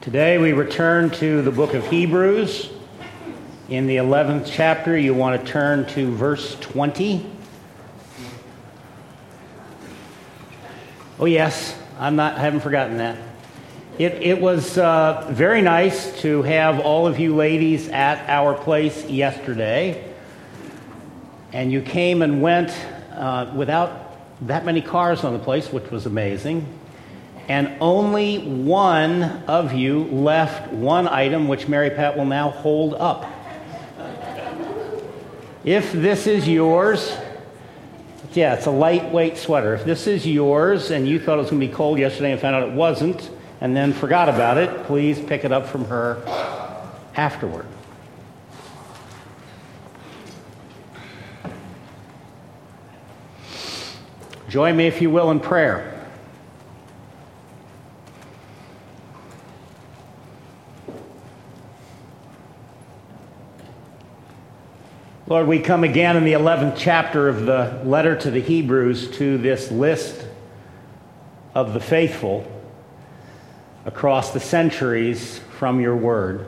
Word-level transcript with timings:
Today 0.00 0.38
we 0.38 0.52
return 0.52 1.10
to 1.10 1.42
the 1.42 1.50
book 1.50 1.74
of 1.74 1.84
Hebrews. 1.88 2.70
In 3.68 3.88
the 3.88 3.96
11th 3.96 4.48
chapter, 4.48 4.96
you 4.96 5.12
want 5.12 5.44
to 5.44 5.52
turn 5.52 5.86
to 5.86 6.14
verse 6.14 6.54
20. 6.60 7.28
Oh, 11.18 11.24
yes, 11.24 11.76
I'm 11.98 12.14
not, 12.14 12.36
I 12.36 12.42
haven't 12.42 12.60
forgotten 12.60 12.98
that. 12.98 13.18
It, 13.98 14.12
it 14.22 14.40
was 14.40 14.78
uh, 14.78 15.26
very 15.32 15.62
nice 15.62 16.20
to 16.20 16.42
have 16.42 16.78
all 16.78 17.08
of 17.08 17.18
you 17.18 17.34
ladies 17.34 17.88
at 17.88 18.30
our 18.30 18.54
place 18.54 19.04
yesterday. 19.06 20.14
And 21.52 21.72
you 21.72 21.82
came 21.82 22.22
and 22.22 22.40
went 22.40 22.70
uh, 23.14 23.52
without 23.52 24.16
that 24.46 24.64
many 24.64 24.80
cars 24.80 25.24
on 25.24 25.32
the 25.32 25.40
place, 25.40 25.72
which 25.72 25.90
was 25.90 26.06
amazing 26.06 26.77
and 27.48 27.74
only 27.80 28.38
one 28.38 29.22
of 29.46 29.72
you 29.72 30.04
left 30.04 30.70
one 30.70 31.08
item 31.08 31.48
which 31.48 31.66
Mary 31.66 31.88
Pat 31.88 32.16
will 32.16 32.26
now 32.26 32.50
hold 32.50 32.94
up. 32.94 33.26
If 35.64 35.92
this 35.92 36.26
is 36.26 36.46
yours, 36.46 37.16
yeah, 38.32 38.54
it's 38.54 38.66
a 38.66 38.70
lightweight 38.70 39.38
sweater. 39.38 39.74
If 39.74 39.84
this 39.84 40.06
is 40.06 40.26
yours 40.26 40.90
and 40.90 41.08
you 41.08 41.18
thought 41.18 41.34
it 41.34 41.42
was 41.42 41.50
going 41.50 41.60
to 41.60 41.66
be 41.66 41.72
cold 41.72 41.98
yesterday 41.98 42.32
and 42.32 42.40
found 42.40 42.54
out 42.54 42.68
it 42.68 42.74
wasn't, 42.74 43.30
and 43.60 43.74
then 43.74 43.92
forgot 43.92 44.28
about 44.28 44.58
it, 44.58 44.84
please 44.84 45.18
pick 45.18 45.44
it 45.44 45.50
up 45.50 45.66
from 45.66 45.86
her 45.86 46.22
afterward. 47.16 47.66
Join 54.48 54.76
me, 54.76 54.86
if 54.86 55.02
you 55.02 55.10
will, 55.10 55.30
in 55.30 55.40
prayer. 55.40 55.97
Lord, 65.28 65.46
we 65.46 65.58
come 65.58 65.84
again 65.84 66.16
in 66.16 66.24
the 66.24 66.32
11th 66.32 66.76
chapter 66.78 67.28
of 67.28 67.44
the 67.44 67.82
letter 67.84 68.16
to 68.16 68.30
the 68.30 68.40
Hebrews 68.40 69.10
to 69.18 69.36
this 69.36 69.70
list 69.70 70.26
of 71.54 71.74
the 71.74 71.80
faithful 71.80 72.50
across 73.84 74.32
the 74.32 74.40
centuries 74.40 75.38
from 75.58 75.82
your 75.82 75.94
word. 75.94 76.46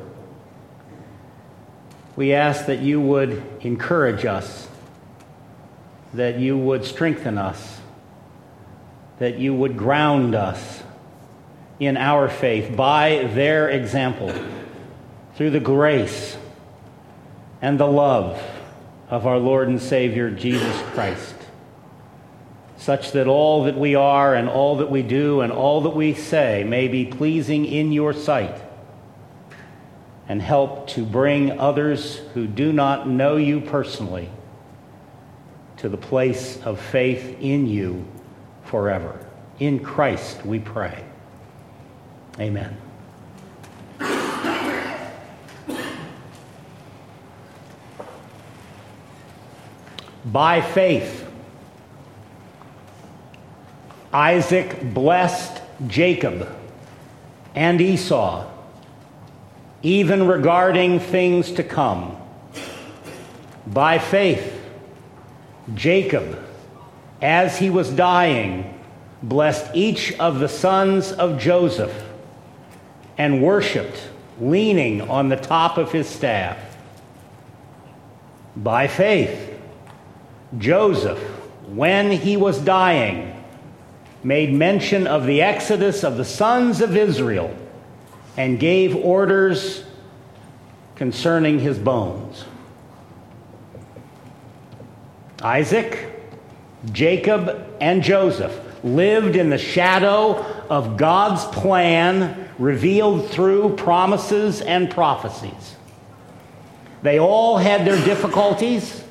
We 2.17 2.33
ask 2.33 2.65
that 2.67 2.79
you 2.79 3.03
would 3.03 3.43
encourage 3.61 4.25
us, 4.25 4.67
that 6.15 6.39
you 6.39 6.57
would 6.57 6.87
strengthen 6.87 7.37
us, 7.37 7.83
that 9.19 9.39
you 9.39 9.53
would 9.53 9.77
ground 9.77 10.35
us 10.35 10.83
in 11.79 11.99
our 11.99 12.31
faith 12.31 12.75
by 12.75 13.29
their 13.35 13.69
example, 13.69 14.33
through 15.35 15.51
the 15.51 15.61
grace 15.61 16.39
and 17.61 17.79
the 17.79 17.87
love 17.87 18.43
of 19.11 19.27
our 19.27 19.39
Lord 19.39 19.69
and 19.69 19.83
Savior 19.83 20.31
Jesus 20.31 20.81
Christ, 20.93 21.35
such 22.77 23.13
that 23.13 23.27
all 23.27 23.65
that 23.65 23.77
we 23.77 23.95
are 23.97 24.35
and 24.35 24.49
all 24.49 24.77
that 24.77 24.91
we 24.91 25.03
do 25.03 25.41
and 25.41 25.53
all 25.53 25.83
that 25.83 25.91
we 25.91 26.15
say 26.15 26.65
may 26.65 26.89
be 26.89 27.05
pleasing 27.05 27.67
in 27.67 27.93
your 27.93 28.13
sight 28.13 28.57
and 30.29 30.41
help 30.41 30.87
to 30.87 31.05
bring 31.05 31.59
others 31.59 32.19
who 32.35 32.47
do 32.47 32.73
not 32.73 33.09
know 33.09 33.37
you 33.37 33.61
personally 33.61 34.31
to 35.79 35.89
the 35.89 35.97
place 35.97 36.63
of 36.63 36.81
faith 36.81 37.37
in 37.41 37.67
you 37.67 38.07
forever. 38.63 39.27
In 39.59 39.81
Christ 39.81 40.47
we 40.47 40.61
pray. 40.61 41.05
Amen. 42.39 42.77
By 50.33 50.61
faith, 50.61 51.27
Isaac 54.13 54.95
blessed 54.95 55.61
Jacob 55.89 56.49
and 57.55 57.81
Esau, 57.81 58.47
even 59.83 60.29
regarding 60.29 61.01
things 61.01 61.51
to 61.53 61.65
come. 61.65 62.17
By 63.67 63.99
faith, 63.99 64.61
Jacob, 65.75 66.39
as 67.21 67.59
he 67.59 67.71
was 67.71 67.91
dying, 67.91 68.79
blessed 69.23 69.75
each 69.75 70.13
of 70.21 70.39
the 70.39 70.49
sons 70.49 71.11
of 71.11 71.41
Joseph 71.41 72.05
and 73.19 73.43
worshiped, 73.43 74.09
leaning 74.41 75.03
on 75.03 75.29
the 75.29 75.37
top 75.37 75.77
of 75.77 75.91
his 75.91 76.09
staff. 76.09 76.57
By 78.57 78.87
faith, 78.87 79.50
Joseph, 80.59 81.19
when 81.69 82.11
he 82.11 82.37
was 82.37 82.59
dying, 82.59 83.45
made 84.23 84.53
mention 84.53 85.07
of 85.07 85.27
the 85.27 85.43
exodus 85.43 86.05
of 86.05 86.17
the 86.17 86.25
sons 86.25 86.81
of 86.81 86.97
Israel 86.97 87.55
and 88.37 88.59
gave 88.59 88.95
orders 88.97 89.85
concerning 90.97 91.59
his 91.59 91.79
bones. 91.79 92.45
Isaac, 95.43 96.11
Jacob, 96.93 97.67
and 97.81 98.03
Joseph 98.03 98.59
lived 98.85 99.37
in 99.37 99.51
the 99.51 99.59
shadow 99.59 100.45
of 100.69 100.97
God's 100.97 101.45
plan 101.47 102.49
revealed 102.59 103.31
through 103.31 103.77
promises 103.77 104.61
and 104.61 104.91
prophecies. 104.91 105.77
They 107.03 107.19
all 107.19 107.57
had 107.57 107.87
their 107.87 108.03
difficulties. 108.05 109.03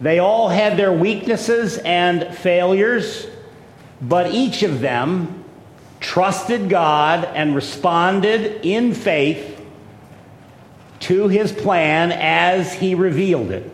They 0.00 0.18
all 0.18 0.48
had 0.48 0.76
their 0.76 0.92
weaknesses 0.92 1.78
and 1.78 2.34
failures, 2.34 3.26
but 4.00 4.32
each 4.32 4.62
of 4.62 4.80
them 4.80 5.44
trusted 6.00 6.70
God 6.70 7.24
and 7.24 7.54
responded 7.54 8.64
in 8.64 8.94
faith 8.94 9.60
to 11.00 11.28
his 11.28 11.52
plan 11.52 12.12
as 12.12 12.72
he 12.72 12.94
revealed 12.94 13.50
it. 13.50 13.70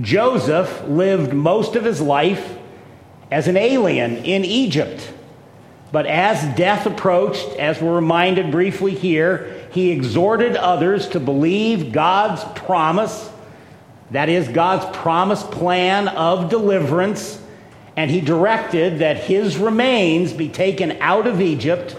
Joseph 0.00 0.84
lived 0.86 1.32
most 1.32 1.76
of 1.76 1.84
his 1.84 2.00
life 2.00 2.58
as 3.30 3.48
an 3.48 3.56
alien 3.56 4.18
in 4.18 4.44
Egypt. 4.44 5.12
But 5.92 6.06
as 6.06 6.56
death 6.56 6.86
approached, 6.86 7.48
as 7.58 7.80
we're 7.80 7.94
reminded 7.94 8.50
briefly 8.50 8.94
here, 8.94 9.66
he 9.72 9.90
exhorted 9.90 10.56
others 10.56 11.08
to 11.08 11.20
believe 11.20 11.92
God's 11.92 12.44
promise 12.58 13.30
that 14.10 14.28
is 14.28 14.48
God's 14.48 14.96
promised 14.96 15.50
plan 15.50 16.08
of 16.08 16.50
deliverance, 16.50 17.40
and 17.96 18.10
he 18.10 18.20
directed 18.20 19.00
that 19.00 19.18
his 19.18 19.56
remains 19.56 20.32
be 20.32 20.48
taken 20.48 20.92
out 21.00 21.26
of 21.26 21.40
Egypt 21.40 21.92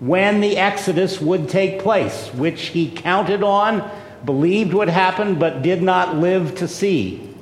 when 0.00 0.40
the 0.40 0.56
Exodus 0.56 1.20
would 1.20 1.48
take 1.48 1.80
place, 1.80 2.28
which 2.34 2.68
he 2.68 2.90
counted 2.90 3.42
on, 3.42 3.88
believed 4.24 4.72
would 4.72 4.88
happen, 4.88 5.38
but 5.38 5.62
did 5.62 5.82
not 5.82 6.16
live 6.16 6.56
to 6.56 6.66
see. 6.66 7.34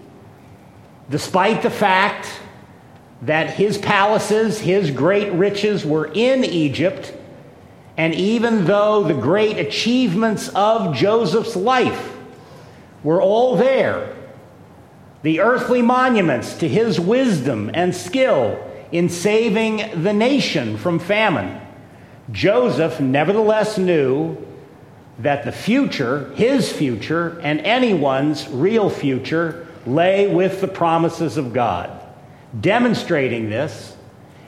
Despite 1.08 1.62
the 1.62 1.70
fact 1.70 2.28
that 3.22 3.50
his 3.50 3.78
palaces, 3.78 4.58
his 4.58 4.90
great 4.90 5.32
riches 5.32 5.84
were 5.86 6.10
in 6.12 6.44
Egypt, 6.44 7.14
and 7.96 8.14
even 8.14 8.64
though 8.66 9.04
the 9.04 9.14
great 9.14 9.56
achievements 9.56 10.48
of 10.50 10.94
Joseph's 10.94 11.56
life 11.56 12.17
were 13.02 13.22
all 13.22 13.56
there. 13.56 14.16
The 15.22 15.40
earthly 15.40 15.82
monuments 15.82 16.54
to 16.58 16.68
his 16.68 17.00
wisdom 17.00 17.70
and 17.74 17.94
skill 17.94 18.64
in 18.92 19.08
saving 19.08 20.02
the 20.02 20.12
nation 20.12 20.78
from 20.78 20.98
famine. 20.98 21.60
Joseph 22.30 23.00
nevertheless 23.00 23.78
knew 23.78 24.36
that 25.18 25.44
the 25.44 25.52
future, 25.52 26.32
his 26.34 26.70
future, 26.70 27.40
and 27.40 27.60
anyone's 27.60 28.48
real 28.48 28.88
future 28.88 29.66
lay 29.86 30.32
with 30.32 30.60
the 30.60 30.68
promises 30.68 31.36
of 31.36 31.52
God. 31.52 31.90
Demonstrating 32.60 33.50
this 33.50 33.96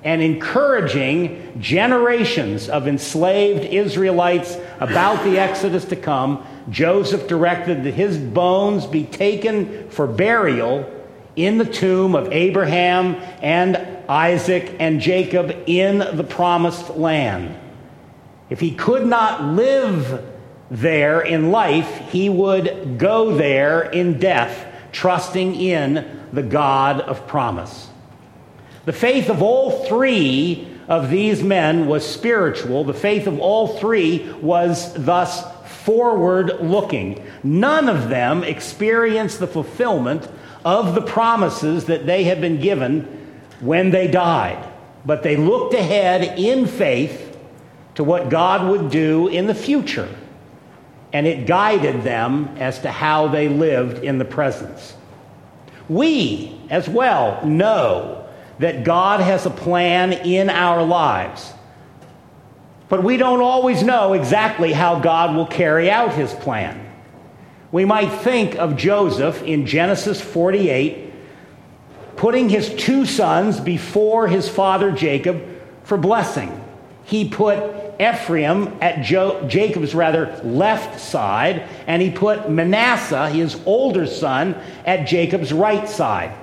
and 0.04 0.22
encouraging 0.22 1.60
generations 1.60 2.68
of 2.68 2.86
enslaved 2.86 3.64
Israelites 3.64 4.56
about 4.78 5.22
the 5.24 5.38
Exodus 5.38 5.84
to 5.86 5.96
come 5.96 6.46
Joseph 6.68 7.26
directed 7.26 7.84
that 7.84 7.94
his 7.94 8.18
bones 8.18 8.86
be 8.86 9.04
taken 9.04 9.88
for 9.90 10.06
burial 10.06 10.88
in 11.36 11.58
the 11.58 11.64
tomb 11.64 12.14
of 12.14 12.32
Abraham 12.32 13.14
and 13.40 13.76
Isaac 14.08 14.76
and 14.78 15.00
Jacob 15.00 15.56
in 15.66 15.98
the 15.98 16.24
promised 16.24 16.96
land. 16.96 17.56
If 18.50 18.60
he 18.60 18.74
could 18.74 19.06
not 19.06 19.44
live 19.54 20.24
there 20.70 21.20
in 21.20 21.50
life, 21.50 22.10
he 22.10 22.28
would 22.28 22.98
go 22.98 23.34
there 23.34 23.82
in 23.82 24.18
death, 24.18 24.66
trusting 24.92 25.54
in 25.54 26.26
the 26.32 26.42
God 26.42 27.00
of 27.00 27.26
promise. 27.26 27.88
The 28.84 28.92
faith 28.92 29.28
of 29.28 29.42
all 29.42 29.84
three 29.86 30.68
of 30.88 31.10
these 31.10 31.42
men 31.42 31.86
was 31.86 32.04
spiritual. 32.04 32.82
The 32.82 32.94
faith 32.94 33.28
of 33.28 33.38
all 33.38 33.68
three 33.68 34.32
was 34.40 34.92
thus 34.94 35.44
forward 35.84 36.60
looking. 36.60 37.24
None 37.42 37.88
of 37.88 38.08
them 38.08 38.44
experienced 38.44 39.40
the 39.40 39.46
fulfillment 39.46 40.28
of 40.64 40.94
the 40.94 41.02
promises 41.02 41.86
that 41.86 42.06
they 42.06 42.24
had 42.24 42.40
been 42.40 42.60
given 42.60 43.02
when 43.60 43.90
they 43.90 44.08
died, 44.08 44.66
but 45.04 45.22
they 45.22 45.36
looked 45.36 45.74
ahead 45.74 46.38
in 46.38 46.66
faith 46.66 47.38
to 47.94 48.04
what 48.04 48.30
God 48.30 48.68
would 48.70 48.90
do 48.90 49.28
in 49.28 49.46
the 49.46 49.54
future, 49.54 50.08
and 51.12 51.26
it 51.26 51.46
guided 51.46 52.02
them 52.02 52.48
as 52.58 52.78
to 52.80 52.90
how 52.90 53.28
they 53.28 53.48
lived 53.48 54.02
in 54.04 54.18
the 54.18 54.24
presence. 54.24 54.94
We, 55.88 56.58
as 56.70 56.88
well, 56.88 57.44
know 57.44 58.28
that 58.58 58.84
God 58.84 59.20
has 59.20 59.44
a 59.44 59.50
plan 59.50 60.12
in 60.12 60.50
our 60.50 60.84
lives. 60.84 61.52
But 62.90 63.04
we 63.04 63.16
don't 63.16 63.40
always 63.40 63.82
know 63.82 64.12
exactly 64.12 64.72
how 64.74 64.98
God 64.98 65.34
will 65.34 65.46
carry 65.46 65.90
out 65.90 66.12
his 66.12 66.34
plan. 66.34 66.88
We 67.72 67.86
might 67.86 68.10
think 68.10 68.56
of 68.56 68.76
Joseph 68.76 69.42
in 69.42 69.64
Genesis 69.64 70.20
48 70.20 71.06
putting 72.16 72.50
his 72.50 72.74
two 72.74 73.06
sons 73.06 73.58
before 73.58 74.28
his 74.28 74.46
father 74.46 74.92
Jacob 74.92 75.42
for 75.84 75.96
blessing. 75.96 76.62
He 77.04 77.26
put 77.26 77.58
Ephraim 77.98 78.76
at 78.82 79.02
jo- 79.02 79.48
Jacob's 79.48 79.94
rather 79.94 80.38
left 80.44 81.00
side, 81.00 81.66
and 81.86 82.02
he 82.02 82.10
put 82.10 82.50
Manasseh, 82.50 83.30
his 83.30 83.58
older 83.64 84.06
son, 84.06 84.54
at 84.84 85.06
Jacob's 85.06 85.50
right 85.50 85.88
side 85.88 86.36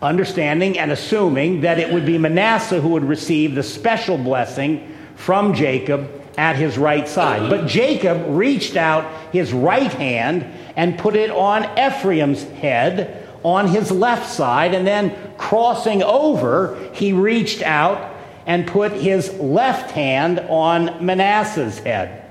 understanding 0.00 0.78
and 0.78 0.92
assuming 0.92 1.62
that 1.62 1.78
it 1.78 1.92
would 1.92 2.06
be 2.06 2.18
Manasseh 2.18 2.80
who 2.80 2.90
would 2.90 3.04
receive 3.04 3.56
the 3.56 3.62
special 3.62 4.16
blessing 4.16 4.96
from 5.18 5.52
Jacob 5.52 6.08
at 6.38 6.54
his 6.54 6.78
right 6.78 7.08
side. 7.08 7.50
But 7.50 7.66
Jacob 7.66 8.24
reached 8.28 8.76
out 8.76 9.32
his 9.32 9.52
right 9.52 9.92
hand 9.92 10.46
and 10.76 10.96
put 10.96 11.16
it 11.16 11.30
on 11.30 11.64
Ephraim's 11.76 12.44
head 12.44 13.28
on 13.42 13.66
his 13.68 13.90
left 13.90 14.30
side, 14.30 14.74
and 14.74 14.86
then 14.86 15.14
crossing 15.36 16.02
over, 16.02 16.78
he 16.92 17.12
reached 17.12 17.62
out 17.62 18.16
and 18.46 18.66
put 18.66 18.92
his 18.92 19.32
left 19.34 19.90
hand 19.90 20.40
on 20.48 21.04
Manasseh's 21.04 21.78
head. 21.80 22.24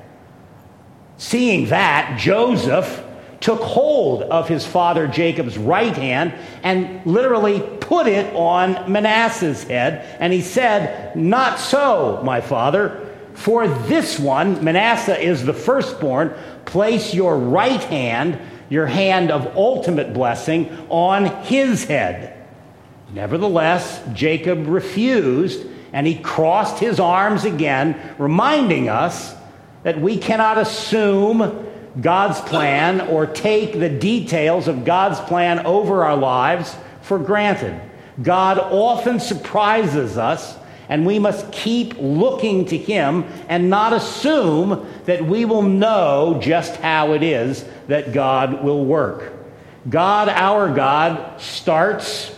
Seeing 1.18 1.68
that, 1.68 2.18
Joseph 2.20 3.04
took 3.40 3.62
hold 3.62 4.24
of 4.24 4.48
his 4.48 4.66
father 4.66 5.08
Jacob's 5.08 5.58
right 5.58 5.96
hand 5.96 6.34
and 6.64 7.06
literally 7.06 7.60
put 7.80 8.08
it 8.08 8.34
on 8.36 8.92
Manasseh's 8.92 9.64
head. 9.64 10.18
And 10.20 10.34
he 10.34 10.42
said, 10.42 11.16
Not 11.16 11.60
so, 11.60 12.22
my 12.24 12.42
father. 12.42 13.04
For 13.34 13.68
this 13.68 14.20
one, 14.20 14.64
Manasseh 14.64 15.20
is 15.20 15.46
the 15.46 15.54
firstborn, 15.54 16.34
place 16.66 17.14
your 17.14 17.38
right 17.38 17.84
hand, 17.84 18.40
your 18.68 18.88
hand 18.88 19.30
of 19.30 19.56
ultimate 19.56 20.14
blessing, 20.14 20.76
on 20.90 21.26
his 21.44 21.86
head. 21.86 22.34
Nevertheless, 23.14 24.02
Jacob 24.14 24.68
refused 24.68 25.66
and 25.94 26.06
he 26.06 26.16
crossed 26.16 26.80
his 26.80 27.00
arms 27.00 27.46
again, 27.46 28.00
reminding 28.18 28.90
us 28.90 29.36
that 29.84 30.02
we 30.02 30.18
cannot 30.18 30.58
assume 30.58 31.67
God's 32.02 32.40
plan 32.42 33.02
or 33.02 33.26
take 33.26 33.74
the 33.74 33.90
details 33.90 34.68
of 34.68 34.86
God's 34.86 35.20
plan 35.22 35.66
over 35.66 36.04
our 36.04 36.18
lives 36.18 36.76
for 37.02 37.18
granted. 37.18 37.80
God 38.22 38.60
often 38.60 39.20
surprises 39.20 40.18
us, 40.18 40.58
and 40.90 41.06
we 41.06 41.20
must 41.20 41.52
keep 41.52 41.96
looking 42.00 42.66
to 42.66 42.78
Him 42.78 43.26
and 43.48 43.70
not 43.70 43.94
assume 43.94 44.88
that 45.06 45.26
we 45.26 45.46
will 45.46 45.62
know 45.62 46.40
just 46.42 46.76
how 46.78 47.14
it 47.14 47.24
is 47.24 47.66
that 47.88 48.14
God 48.14 48.64
will 48.64 48.86
work. 48.86 49.34
God, 49.90 50.30
our 50.30 50.74
God, 50.74 51.40
starts 51.40 52.36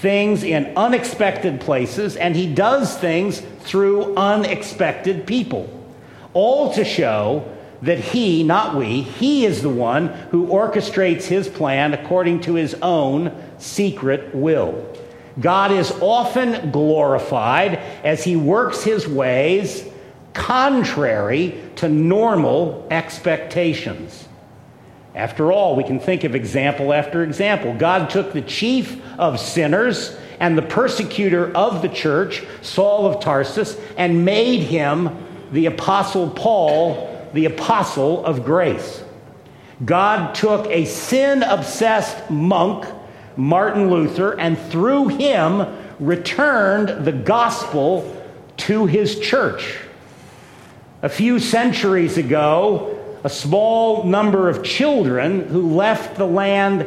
things 0.00 0.42
in 0.42 0.76
unexpected 0.76 1.60
places, 1.60 2.16
and 2.16 2.34
He 2.34 2.52
does 2.52 2.96
things 2.96 3.40
through 3.60 4.16
unexpected 4.16 5.26
people, 5.26 5.68
all 6.32 6.72
to 6.74 6.84
show 6.84 7.46
that 7.82 7.98
he, 7.98 8.42
not 8.42 8.76
we, 8.76 9.02
he 9.02 9.46
is 9.46 9.62
the 9.62 9.70
one 9.70 10.08
who 10.30 10.46
orchestrates 10.46 11.24
his 11.24 11.48
plan 11.48 11.94
according 11.94 12.40
to 12.42 12.54
his 12.54 12.74
own 12.82 13.34
secret 13.58 14.34
will. 14.34 14.86
God 15.38 15.72
is 15.72 15.90
often 16.00 16.70
glorified 16.70 17.76
as 18.04 18.22
he 18.24 18.36
works 18.36 18.82
his 18.82 19.08
ways 19.08 19.86
contrary 20.34 21.60
to 21.76 21.88
normal 21.88 22.86
expectations. 22.90 24.28
After 25.14 25.50
all, 25.50 25.74
we 25.74 25.84
can 25.84 25.98
think 25.98 26.24
of 26.24 26.34
example 26.34 26.92
after 26.92 27.22
example. 27.22 27.74
God 27.74 28.10
took 28.10 28.32
the 28.32 28.42
chief 28.42 29.00
of 29.18 29.40
sinners 29.40 30.16
and 30.38 30.56
the 30.56 30.62
persecutor 30.62 31.54
of 31.56 31.82
the 31.82 31.88
church, 31.88 32.44
Saul 32.62 33.06
of 33.06 33.20
Tarsus, 33.20 33.78
and 33.96 34.24
made 34.24 34.60
him 34.60 35.26
the 35.52 35.66
apostle 35.66 36.30
Paul 36.30 37.09
the 37.32 37.46
apostle 37.46 38.24
of 38.24 38.44
grace. 38.44 39.02
God 39.84 40.34
took 40.34 40.66
a 40.66 40.84
sin 40.84 41.42
obsessed 41.42 42.30
monk, 42.30 42.86
Martin 43.36 43.90
Luther, 43.90 44.38
and 44.38 44.58
through 44.58 45.08
him 45.08 45.66
returned 45.98 47.04
the 47.04 47.12
gospel 47.12 48.16
to 48.58 48.86
his 48.86 49.18
church. 49.20 49.78
A 51.02 51.08
few 51.08 51.38
centuries 51.38 52.18
ago, 52.18 52.96
a 53.24 53.30
small 53.30 54.04
number 54.04 54.48
of 54.48 54.62
children 54.62 55.48
who 55.48 55.74
left 55.74 56.16
the 56.16 56.26
land 56.26 56.86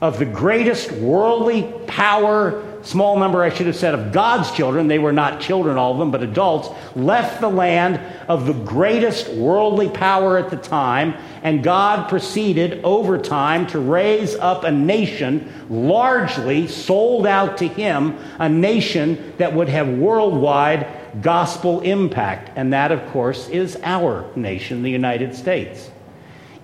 of 0.00 0.18
the 0.18 0.26
greatest 0.26 0.92
worldly 0.92 1.72
power 1.86 2.62
small 2.86 3.18
number, 3.18 3.42
I 3.42 3.50
should 3.50 3.66
have 3.66 3.76
said, 3.76 3.94
of 3.94 4.12
God's 4.12 4.50
children, 4.52 4.86
they 4.86 4.98
were 4.98 5.12
not 5.12 5.40
children, 5.40 5.76
all 5.76 5.92
of 5.92 5.98
them, 5.98 6.10
but 6.10 6.22
adults, 6.22 6.68
left 6.94 7.40
the 7.40 7.48
land 7.48 8.00
of 8.28 8.46
the 8.46 8.52
greatest 8.52 9.28
worldly 9.34 9.88
power 9.88 10.38
at 10.38 10.50
the 10.50 10.56
time, 10.56 11.14
and 11.42 11.62
God 11.62 12.08
proceeded 12.08 12.84
over 12.84 13.18
time 13.18 13.66
to 13.68 13.78
raise 13.78 14.34
up 14.36 14.64
a 14.64 14.70
nation 14.70 15.52
largely 15.68 16.68
sold 16.68 17.26
out 17.26 17.58
to 17.58 17.68
Him, 17.68 18.16
a 18.38 18.48
nation 18.48 19.34
that 19.38 19.52
would 19.52 19.68
have 19.68 19.88
worldwide 19.88 20.86
gospel 21.22 21.80
impact. 21.80 22.50
And 22.56 22.72
that, 22.72 22.92
of 22.92 23.04
course, 23.08 23.48
is 23.48 23.78
our 23.82 24.30
nation, 24.36 24.82
the 24.82 24.90
United 24.90 25.34
States. 25.34 25.90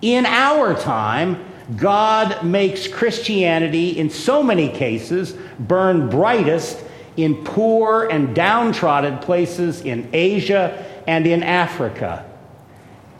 In 0.00 0.26
our 0.26 0.74
time, 0.74 1.44
God 1.76 2.44
makes 2.44 2.88
Christianity, 2.88 3.98
in 3.98 4.10
so 4.10 4.42
many 4.42 4.68
cases, 4.68 5.36
burn 5.58 6.08
brightest 6.08 6.82
in 7.16 7.44
poor 7.44 8.04
and 8.04 8.34
downtrodden 8.34 9.18
places 9.18 9.82
in 9.82 10.08
Asia 10.12 10.84
and 11.06 11.26
in 11.26 11.42
Africa. 11.42 12.24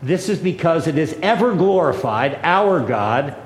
This 0.02 0.28
is 0.28 0.38
because 0.38 0.86
it 0.86 0.98
is 0.98 1.16
ever 1.22 1.54
glorified, 1.54 2.40
our 2.42 2.80
God, 2.80 3.36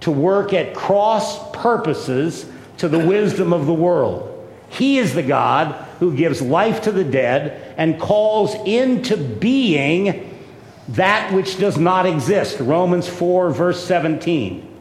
to 0.00 0.10
work 0.10 0.52
at 0.52 0.74
cross 0.74 1.50
purposes 1.52 2.46
to 2.78 2.88
the 2.88 2.98
wisdom 2.98 3.52
of 3.52 3.66
the 3.66 3.74
world. 3.74 4.32
He 4.68 4.98
is 4.98 5.14
the 5.14 5.22
God 5.22 5.72
who 5.98 6.16
gives 6.16 6.42
life 6.42 6.82
to 6.82 6.92
the 6.92 7.04
dead 7.04 7.74
and 7.76 8.00
calls 8.00 8.54
into 8.66 9.16
being 9.16 10.25
that 10.88 11.32
which 11.32 11.58
does 11.58 11.76
not 11.78 12.06
exist. 12.06 12.60
Romans 12.60 13.08
4, 13.08 13.50
verse 13.50 13.84
17. 13.84 14.74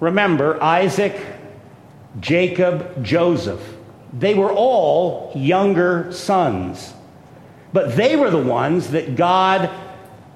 Remember, 0.00 0.62
Isaac, 0.62 1.18
Jacob, 2.20 3.02
Joseph, 3.02 3.62
they 4.12 4.34
were 4.34 4.52
all 4.52 5.32
younger 5.34 6.12
sons. 6.12 6.92
But 7.72 7.96
they 7.96 8.16
were 8.16 8.30
the 8.30 8.42
ones 8.42 8.90
that 8.90 9.16
God 9.16 9.70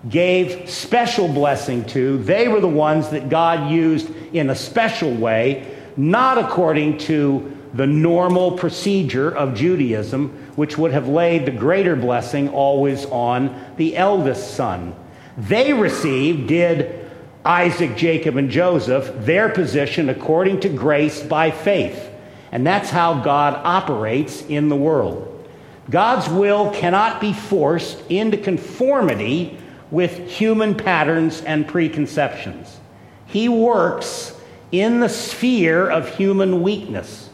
gave 0.09 0.69
special 0.71 1.29
blessing 1.29 1.85
to. 1.87 2.19
They 2.19 2.49
were 2.49 2.61
the 2.61 2.69
ones 2.69 3.11
that 3.11 3.29
God 3.29 3.71
used 3.71 4.11
in 4.33 4.51
a 4.51 4.55
special 4.55 5.15
way, 5.15 5.77
not 5.97 6.39
according 6.39 6.99
to 6.99 7.57
the 7.75 7.87
normal 7.87 8.53
procedure 8.53 9.31
of 9.31 9.55
Judaism, 9.55 10.50
which 10.61 10.77
would 10.77 10.93
have 10.93 11.09
laid 11.09 11.47
the 11.47 11.51
greater 11.51 11.97
blessing 11.97 12.47
always 12.51 13.07
on 13.07 13.75
the 13.79 13.97
eldest 13.97 14.53
son. 14.57 14.95
They 15.39 15.73
received, 15.73 16.49
did 16.49 17.11
Isaac, 17.47 17.97
Jacob, 17.97 18.37
and 18.37 18.51
Joseph, 18.51 19.11
their 19.25 19.49
position 19.49 20.11
according 20.11 20.61
to 20.61 20.69
grace 20.69 21.23
by 21.23 21.51
faith. 21.51 22.11
And 22.53 22.67
that's 22.67 22.91
how 22.91 23.23
God 23.23 23.59
operates 23.65 24.43
in 24.43 24.69
the 24.69 24.77
world. 24.77 25.49
God's 25.89 26.29
will 26.29 26.71
cannot 26.73 27.23
be 27.23 27.33
forced 27.33 27.99
into 28.11 28.37
conformity 28.37 29.57
with 29.91 30.29
human 30.29 30.75
patterns 30.75 31.41
and 31.41 31.67
preconceptions. 31.67 32.79
He 33.25 33.49
works 33.49 34.39
in 34.73 35.01
the 35.01 35.09
sphere 35.09 35.89
of 35.89 36.15
human 36.17 36.61
weakness. 36.61 37.30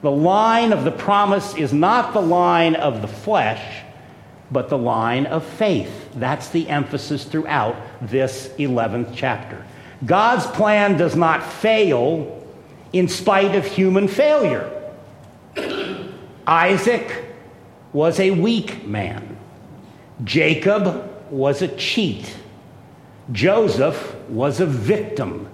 The 0.00 0.10
line 0.10 0.72
of 0.72 0.84
the 0.84 0.92
promise 0.92 1.56
is 1.56 1.72
not 1.72 2.12
the 2.12 2.20
line 2.20 2.76
of 2.76 3.02
the 3.02 3.08
flesh, 3.08 3.82
but 4.50 4.68
the 4.68 4.78
line 4.78 5.26
of 5.26 5.44
faith. 5.44 6.10
That's 6.14 6.48
the 6.50 6.68
emphasis 6.68 7.24
throughout 7.24 7.76
this 8.00 8.48
11th 8.58 9.12
chapter. 9.14 9.64
God's 10.06 10.46
plan 10.46 10.96
does 10.96 11.16
not 11.16 11.42
fail 11.42 12.46
in 12.92 13.08
spite 13.08 13.54
of 13.54 13.66
human 13.66 14.08
failure. 14.08 14.72
Isaac 16.46 17.24
was 17.92 18.20
a 18.20 18.30
weak 18.30 18.86
man, 18.86 19.36
Jacob 20.24 21.10
was 21.30 21.62
a 21.62 21.68
cheat, 21.68 22.36
Joseph 23.32 24.14
was 24.28 24.60
a 24.60 24.66
victim. 24.66 25.48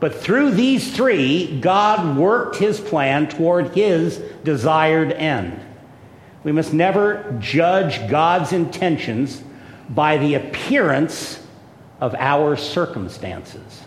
But 0.00 0.14
through 0.14 0.52
these 0.52 0.96
three, 0.96 1.60
God 1.60 2.16
worked 2.16 2.56
his 2.56 2.80
plan 2.80 3.28
toward 3.28 3.74
his 3.74 4.16
desired 4.42 5.12
end. 5.12 5.60
We 6.42 6.52
must 6.52 6.72
never 6.72 7.36
judge 7.38 8.08
God's 8.08 8.52
intentions 8.52 9.42
by 9.90 10.16
the 10.16 10.34
appearance 10.34 11.46
of 12.00 12.14
our 12.14 12.56
circumstances. 12.56 13.82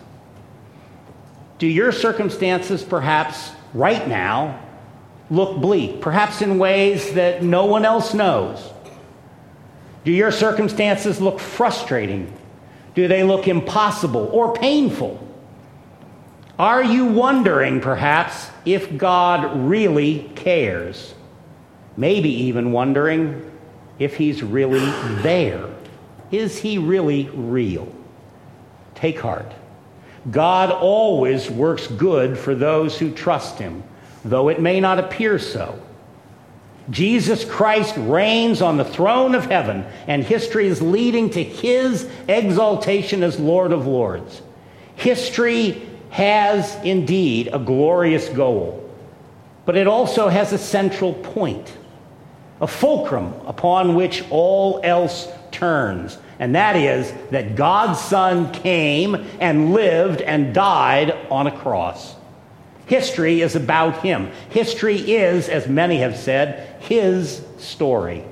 Do 1.58 1.66
your 1.66 1.90
circumstances, 1.90 2.84
perhaps 2.84 3.50
right 3.72 4.06
now, 4.06 4.60
look 5.30 5.60
bleak, 5.60 6.00
perhaps 6.00 6.42
in 6.42 6.58
ways 6.58 7.14
that 7.14 7.42
no 7.42 7.66
one 7.66 7.84
else 7.84 8.14
knows? 8.14 8.70
Do 10.04 10.12
your 10.12 10.30
circumstances 10.30 11.20
look 11.20 11.40
frustrating? 11.40 12.32
Do 12.94 13.08
they 13.08 13.24
look 13.24 13.48
impossible 13.48 14.28
or 14.32 14.52
painful? 14.52 15.20
Are 16.58 16.84
you 16.84 17.06
wondering, 17.06 17.80
perhaps, 17.80 18.48
if 18.64 18.96
God 18.96 19.68
really 19.68 20.30
cares? 20.36 21.14
Maybe 21.96 22.28
even 22.44 22.70
wondering 22.70 23.50
if 23.98 24.16
He's 24.16 24.42
really 24.42 24.84
there. 25.22 25.68
Is 26.30 26.58
He 26.58 26.78
really 26.78 27.28
real? 27.30 27.92
Take 28.94 29.18
heart. 29.18 29.52
God 30.30 30.70
always 30.70 31.50
works 31.50 31.86
good 31.88 32.38
for 32.38 32.54
those 32.54 32.98
who 32.98 33.12
trust 33.12 33.58
Him, 33.58 33.82
though 34.24 34.48
it 34.48 34.60
may 34.60 34.80
not 34.80 35.00
appear 35.00 35.40
so. 35.40 35.80
Jesus 36.88 37.44
Christ 37.44 37.94
reigns 37.96 38.62
on 38.62 38.76
the 38.76 38.84
throne 38.84 39.34
of 39.34 39.46
heaven, 39.46 39.84
and 40.06 40.22
history 40.22 40.68
is 40.68 40.80
leading 40.80 41.30
to 41.30 41.42
His 41.42 42.08
exaltation 42.28 43.24
as 43.24 43.40
Lord 43.40 43.72
of 43.72 43.86
Lords. 43.86 44.40
History 44.94 45.88
has 46.14 46.76
indeed 46.84 47.48
a 47.52 47.58
glorious 47.58 48.28
goal, 48.28 48.88
but 49.64 49.76
it 49.76 49.88
also 49.88 50.28
has 50.28 50.52
a 50.52 50.58
central 50.58 51.12
point, 51.12 51.76
a 52.60 52.68
fulcrum 52.68 53.34
upon 53.48 53.96
which 53.96 54.22
all 54.30 54.80
else 54.84 55.26
turns. 55.50 56.16
And 56.38 56.54
that 56.54 56.76
is 56.76 57.12
that 57.32 57.56
God's 57.56 57.98
Son 57.98 58.52
came 58.52 59.26
and 59.40 59.72
lived 59.72 60.20
and 60.20 60.54
died 60.54 61.10
on 61.32 61.48
a 61.48 61.58
cross. 61.58 62.14
History 62.86 63.40
is 63.40 63.56
about 63.56 64.00
him. 64.02 64.30
History 64.50 64.98
is, 64.98 65.48
as 65.48 65.66
many 65.66 65.98
have 65.98 66.16
said, 66.16 66.80
his 66.80 67.44
story. 67.58 68.24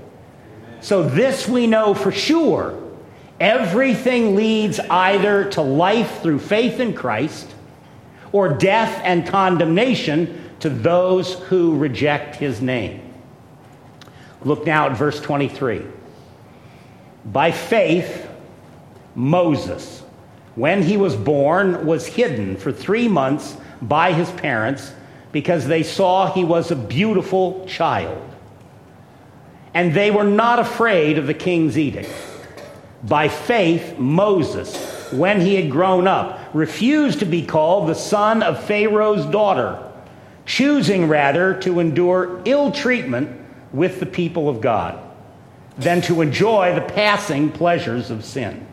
So, 0.83 1.03
this 1.03 1.49
we 1.49 1.67
know 1.67 1.95
for 1.95 2.13
sure. 2.13 2.81
Everything 3.41 4.37
leads 4.37 4.79
either 4.79 5.51
to 5.51 5.63
life 5.63 6.23
through 6.23 6.39
faith 6.39 6.79
in 6.79 6.95
Christ 6.95 7.52
or 8.33 8.49
death 8.49 9.01
and 9.05 9.27
condemnation 9.27 10.51
to 10.61 10.71
those 10.71 11.35
who 11.35 11.77
reject 11.77 12.37
his 12.37 12.61
name. 12.61 13.01
Look 14.43 14.67
now 14.67 14.87
at 14.89 14.97
verse 14.97 15.21
23. 15.21 15.83
By 17.27 17.53
faith, 17.53 18.29
Moses, 19.15 20.03
when 20.55 20.83
he 20.83 20.97
was 20.97 21.15
born, 21.15 21.87
was 21.87 22.07
hidden 22.07 22.57
for 22.57 22.73
three 22.73 23.09
months 23.09 23.57
by 23.81 24.13
his 24.13 24.31
parents 24.31 24.93
because 25.31 25.67
they 25.67 25.83
saw 25.83 26.33
he 26.33 26.45
was 26.45 26.71
a 26.71 26.77
beautiful 26.77 27.65
child. 27.67 28.29
And 29.75 29.95
they 29.95 30.11
were 30.11 30.25
not 30.25 30.59
afraid 30.59 31.19
of 31.19 31.27
the 31.27 31.35
king's 31.35 31.79
edict. 31.79 32.13
By 33.03 33.29
faith, 33.29 33.99
Moses, 33.99 35.11
when 35.13 35.41
he 35.41 35.55
had 35.55 35.71
grown 35.71 36.07
up, 36.07 36.39
refused 36.55 37.21
to 37.21 37.27
be 37.27 37.45
called 37.45 37.89
the 37.89 37.95
son 37.95 38.43
of 38.43 38.63
Pharaoh's 38.65 39.25
daughter, 39.27 39.91
choosing 40.45 41.09
rather 41.09 41.55
to 41.61 41.81
endure 41.81 42.43
ill 42.45 42.71
treatment 42.71 43.41
with 43.73 44.01
the 44.01 44.07
people 44.07 44.49
of 44.49 44.61
God 44.61 44.99
than 45.79 46.03
to 46.03 46.21
enjoy 46.21 46.75
the 46.75 46.93
passing 46.93 47.51
pleasures 47.51 48.11
of 48.11 48.25
sin. 48.25 48.67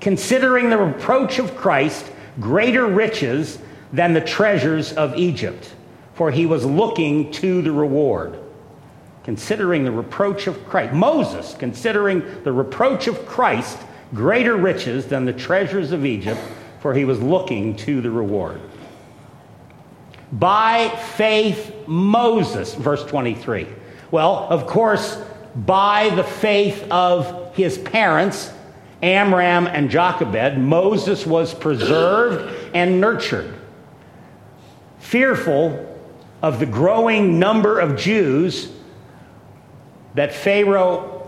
Considering 0.00 0.68
the 0.68 0.78
reproach 0.78 1.38
of 1.38 1.56
Christ 1.56 2.10
greater 2.40 2.86
riches 2.86 3.58
than 3.92 4.12
the 4.12 4.20
treasures 4.20 4.92
of 4.92 5.16
Egypt, 5.16 5.74
for 6.14 6.30
he 6.30 6.46
was 6.46 6.64
looking 6.64 7.30
to 7.32 7.62
the 7.62 7.72
reward. 7.72 8.38
Considering 9.24 9.84
the 9.84 9.92
reproach 9.92 10.46
of 10.46 10.66
Christ, 10.66 10.92
Moses, 10.92 11.54
considering 11.58 12.42
the 12.42 12.52
reproach 12.52 13.06
of 13.06 13.24
Christ 13.24 13.78
greater 14.14 14.56
riches 14.56 15.06
than 15.06 15.24
the 15.24 15.32
treasures 15.32 15.92
of 15.92 16.04
Egypt, 16.04 16.40
for 16.80 16.94
he 16.94 17.04
was 17.04 17.20
looking 17.20 17.76
to 17.76 18.00
the 18.00 18.10
reward. 18.10 18.60
By 20.32 20.88
faith, 20.88 21.74
Moses, 21.86 22.74
verse 22.74 23.04
23. 23.04 23.66
Well, 24.10 24.46
of 24.50 24.66
course, 24.66 25.22
by 25.54 26.10
the 26.10 26.24
faith 26.24 26.86
of 26.90 27.54
his 27.54 27.78
parents, 27.78 28.52
Amram 29.02 29.66
and 29.66 29.90
Jochebed, 29.90 30.58
Moses 30.58 31.26
was 31.26 31.52
preserved 31.52 32.54
and 32.74 33.00
nurtured. 33.00 33.54
Fearful 34.98 35.88
of 36.40 36.58
the 36.60 36.66
growing 36.66 37.38
number 37.38 37.78
of 37.78 37.96
Jews 37.96 38.72
that 40.14 40.34
Pharaoh 40.34 41.21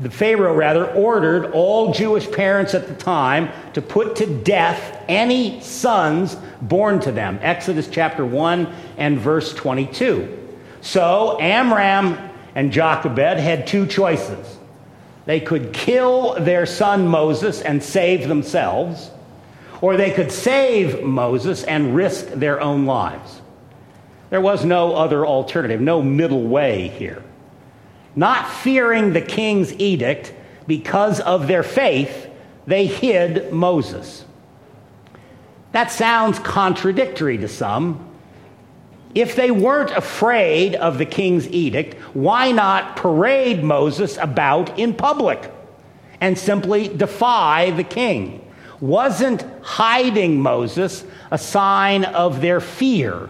the 0.00 0.10
Pharaoh 0.10 0.54
rather 0.54 0.90
ordered 0.92 1.52
all 1.52 1.92
Jewish 1.92 2.30
parents 2.30 2.72
at 2.72 2.88
the 2.88 2.94
time 2.94 3.50
to 3.74 3.82
put 3.82 4.16
to 4.16 4.26
death 4.26 5.04
any 5.08 5.60
sons 5.60 6.36
born 6.62 7.00
to 7.00 7.12
them. 7.12 7.38
Exodus 7.42 7.86
chapter 7.86 8.24
1 8.24 8.72
and 8.96 9.18
verse 9.18 9.52
22. 9.52 10.38
So 10.80 11.38
Amram 11.38 12.18
and 12.54 12.72
Jochebed 12.72 13.38
had 13.38 13.66
two 13.66 13.86
choices. 13.86 14.58
They 15.26 15.38
could 15.38 15.74
kill 15.74 16.34
their 16.40 16.64
son 16.64 17.06
Moses 17.06 17.60
and 17.60 17.82
save 17.82 18.26
themselves, 18.26 19.10
or 19.82 19.98
they 19.98 20.12
could 20.12 20.32
save 20.32 21.02
Moses 21.02 21.62
and 21.62 21.94
risk 21.94 22.26
their 22.28 22.58
own 22.62 22.86
lives. 22.86 23.42
There 24.30 24.40
was 24.40 24.64
no 24.64 24.94
other 24.94 25.26
alternative, 25.26 25.82
no 25.82 26.00
middle 26.00 26.44
way 26.44 26.88
here 26.88 27.22
not 28.16 28.48
fearing 28.48 29.12
the 29.12 29.20
king's 29.20 29.72
edict 29.74 30.34
because 30.66 31.20
of 31.20 31.46
their 31.46 31.62
faith, 31.62 32.28
they 32.66 32.86
hid 32.86 33.52
Moses. 33.52 34.24
That 35.72 35.90
sounds 35.90 36.38
contradictory 36.38 37.38
to 37.38 37.48
some. 37.48 38.06
If 39.14 39.34
they 39.34 39.50
weren't 39.50 39.90
afraid 39.90 40.76
of 40.76 40.98
the 40.98 41.06
king's 41.06 41.48
edict, 41.48 41.94
why 42.14 42.52
not 42.52 42.96
parade 42.96 43.62
Moses 43.62 44.16
about 44.18 44.78
in 44.78 44.94
public 44.94 45.52
and 46.20 46.38
simply 46.38 46.88
defy 46.88 47.70
the 47.70 47.84
king? 47.84 48.44
Wasn't 48.80 49.44
hiding 49.62 50.40
Moses 50.40 51.04
a 51.30 51.38
sign 51.38 52.04
of 52.04 52.40
their 52.40 52.60
fear? 52.60 53.28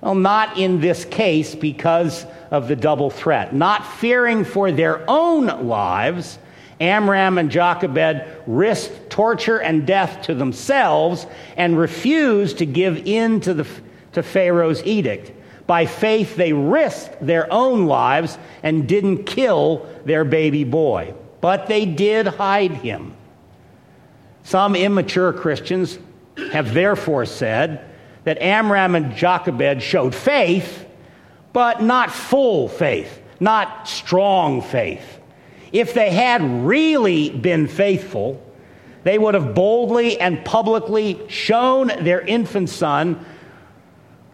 Well, 0.00 0.14
not 0.14 0.58
in 0.58 0.80
this 0.80 1.04
case 1.04 1.54
because 1.54 2.26
of 2.50 2.68
the 2.68 2.76
double 2.76 3.10
threat. 3.10 3.54
Not 3.54 3.86
fearing 3.86 4.44
for 4.44 4.70
their 4.72 5.08
own 5.08 5.46
lives, 5.66 6.38
Amram 6.80 7.38
and 7.38 7.50
Jochebed 7.50 8.24
risked 8.46 9.10
torture 9.10 9.58
and 9.58 9.86
death 9.86 10.22
to 10.22 10.34
themselves 10.34 11.26
and 11.56 11.78
refused 11.78 12.58
to 12.58 12.66
give 12.66 13.06
in 13.06 13.40
to, 13.40 13.54
the, 13.54 13.66
to 14.12 14.22
Pharaoh's 14.22 14.84
edict. 14.84 15.32
By 15.66 15.86
faith, 15.86 16.36
they 16.36 16.52
risked 16.52 17.24
their 17.24 17.52
own 17.52 17.86
lives 17.86 18.38
and 18.62 18.86
didn't 18.86 19.24
kill 19.24 19.88
their 20.04 20.24
baby 20.24 20.64
boy, 20.64 21.14
but 21.40 21.66
they 21.66 21.86
did 21.86 22.26
hide 22.26 22.72
him. 22.72 23.14
Some 24.44 24.76
immature 24.76 25.32
Christians 25.32 25.98
have 26.52 26.72
therefore 26.72 27.26
said 27.26 27.84
that 28.24 28.40
Amram 28.40 28.94
and 28.94 29.16
Jochebed 29.16 29.82
showed 29.82 30.14
faith 30.14 30.85
but 31.56 31.82
not 31.82 32.10
full 32.10 32.68
faith, 32.68 33.22
not 33.40 33.88
strong 33.88 34.60
faith. 34.60 35.20
If 35.72 35.94
they 35.94 36.10
had 36.10 36.42
really 36.42 37.30
been 37.30 37.66
faithful, 37.66 38.42
they 39.04 39.16
would 39.16 39.32
have 39.32 39.54
boldly 39.54 40.20
and 40.20 40.44
publicly 40.44 41.18
shown 41.30 41.86
their 41.86 42.20
infant 42.20 42.68
son 42.68 43.24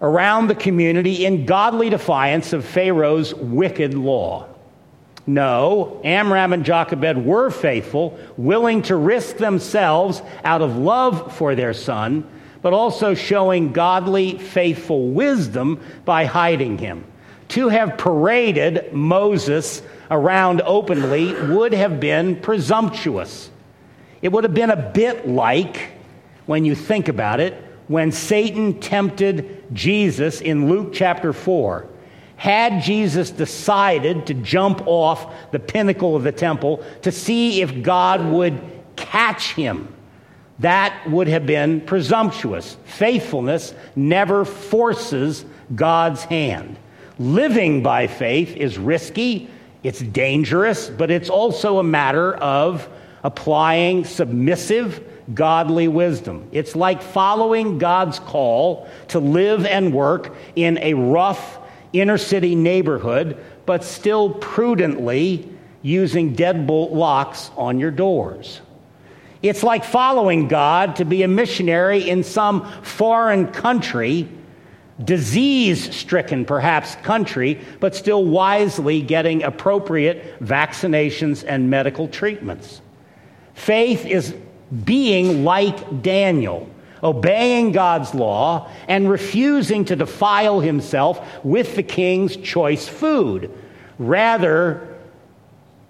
around 0.00 0.48
the 0.48 0.56
community 0.56 1.24
in 1.24 1.46
godly 1.46 1.90
defiance 1.90 2.52
of 2.52 2.64
Pharaoh's 2.64 3.32
wicked 3.32 3.94
law. 3.94 4.48
No, 5.24 6.00
Amram 6.02 6.52
and 6.52 6.64
Jochebed 6.64 7.18
were 7.18 7.50
faithful, 7.50 8.18
willing 8.36 8.82
to 8.82 8.96
risk 8.96 9.36
themselves 9.36 10.22
out 10.42 10.60
of 10.60 10.76
love 10.76 11.36
for 11.36 11.54
their 11.54 11.72
son, 11.72 12.28
but 12.62 12.72
also 12.72 13.14
showing 13.14 13.72
godly, 13.72 14.38
faithful 14.38 15.10
wisdom 15.10 15.80
by 16.04 16.24
hiding 16.24 16.78
him. 16.78 17.04
To 17.52 17.68
have 17.68 17.98
paraded 17.98 18.94
Moses 18.94 19.82
around 20.10 20.62
openly 20.62 21.34
would 21.34 21.74
have 21.74 22.00
been 22.00 22.36
presumptuous. 22.36 23.50
It 24.22 24.32
would 24.32 24.44
have 24.44 24.54
been 24.54 24.70
a 24.70 24.90
bit 24.90 25.28
like, 25.28 25.90
when 26.46 26.64
you 26.64 26.74
think 26.74 27.08
about 27.08 27.40
it, 27.40 27.52
when 27.88 28.10
Satan 28.10 28.80
tempted 28.80 29.66
Jesus 29.74 30.40
in 30.40 30.70
Luke 30.70 30.94
chapter 30.94 31.34
4 31.34 31.86
had 32.36 32.82
Jesus 32.82 33.30
decided 33.30 34.28
to 34.28 34.34
jump 34.34 34.86
off 34.86 35.30
the 35.50 35.60
pinnacle 35.60 36.16
of 36.16 36.22
the 36.22 36.32
temple 36.32 36.82
to 37.02 37.12
see 37.12 37.60
if 37.60 37.82
God 37.82 38.24
would 38.32 38.62
catch 38.96 39.52
him, 39.52 39.94
that 40.60 41.06
would 41.10 41.28
have 41.28 41.44
been 41.44 41.82
presumptuous. 41.82 42.78
Faithfulness 42.84 43.74
never 43.94 44.46
forces 44.46 45.44
God's 45.74 46.24
hand. 46.24 46.78
Living 47.22 47.84
by 47.84 48.08
faith 48.08 48.56
is 48.56 48.76
risky, 48.76 49.48
it's 49.84 50.00
dangerous, 50.00 50.90
but 50.90 51.08
it's 51.08 51.30
also 51.30 51.78
a 51.78 51.84
matter 51.84 52.34
of 52.34 52.88
applying 53.22 54.04
submissive, 54.04 55.00
godly 55.32 55.86
wisdom. 55.86 56.48
It's 56.50 56.74
like 56.74 57.00
following 57.00 57.78
God's 57.78 58.18
call 58.18 58.88
to 59.08 59.20
live 59.20 59.64
and 59.66 59.94
work 59.94 60.34
in 60.56 60.78
a 60.78 60.94
rough, 60.94 61.60
inner 61.92 62.18
city 62.18 62.56
neighborhood, 62.56 63.36
but 63.66 63.84
still 63.84 64.30
prudently 64.30 65.48
using 65.80 66.34
deadbolt 66.34 66.90
locks 66.90 67.52
on 67.56 67.78
your 67.78 67.92
doors. 67.92 68.60
It's 69.42 69.62
like 69.62 69.84
following 69.84 70.48
God 70.48 70.96
to 70.96 71.04
be 71.04 71.22
a 71.22 71.28
missionary 71.28 72.10
in 72.10 72.24
some 72.24 72.68
foreign 72.82 73.46
country, 73.46 74.28
disease 75.04 75.94
stricken 75.94 76.44
perhaps 76.44 76.94
country, 76.96 77.60
but 77.80 77.94
still 77.94 78.24
wisely 78.24 79.02
getting 79.02 79.42
appropriate 79.42 80.38
vaccinations 80.40 81.44
and 81.46 81.70
medical 81.70 82.08
treatments. 82.08 82.80
Faith 83.54 84.06
is 84.06 84.34
being 84.84 85.44
like 85.44 86.02
Daniel 86.02 86.68
obeying 87.02 87.72
God's 87.72 88.14
law, 88.14 88.70
and 88.86 89.10
refusing 89.10 89.84
to 89.86 89.96
defile 89.96 90.60
himself 90.60 91.44
with 91.44 91.74
the 91.74 91.82
king's 91.82 92.36
choice 92.36 92.86
food. 92.86 93.50
Rather, 93.98 94.96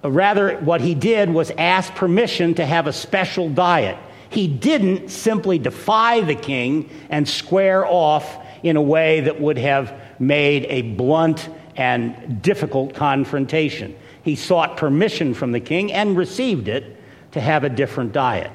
rather, 0.02 0.57
what 0.59 0.81
he 0.81 0.95
did 0.95 1.28
was 1.28 1.50
ask 1.59 1.95
permission 1.95 2.54
to 2.54 2.64
have 2.64 2.87
a 2.87 2.92
special 2.92 3.50
diet. 3.50 3.99
He 4.31 4.49
didn't 4.49 5.11
simply 5.11 5.59
defy 5.59 6.23
the 6.23 6.35
king 6.35 6.88
and 7.11 7.28
square 7.28 7.85
off 7.87 8.38
in 8.62 8.76
a 8.76 8.83
way 8.83 9.21
that 9.21 9.40
would 9.40 9.59
have 9.59 9.95
made 10.19 10.66
a 10.69 10.83
blunt 10.83 11.49
and 11.76 12.42
difficult 12.42 12.95
confrontation. 12.95 13.97
He 14.23 14.37
sought 14.37 14.76
permission 14.76 15.35
from 15.35 15.52
the 15.52 15.61
king 15.61 15.92
and 15.92 16.16
received 16.16 16.69
it 16.69 17.00
to 17.33 17.40
have 17.40 17.64
a 17.64 17.69
different 17.69 18.12
diet. 18.12 18.50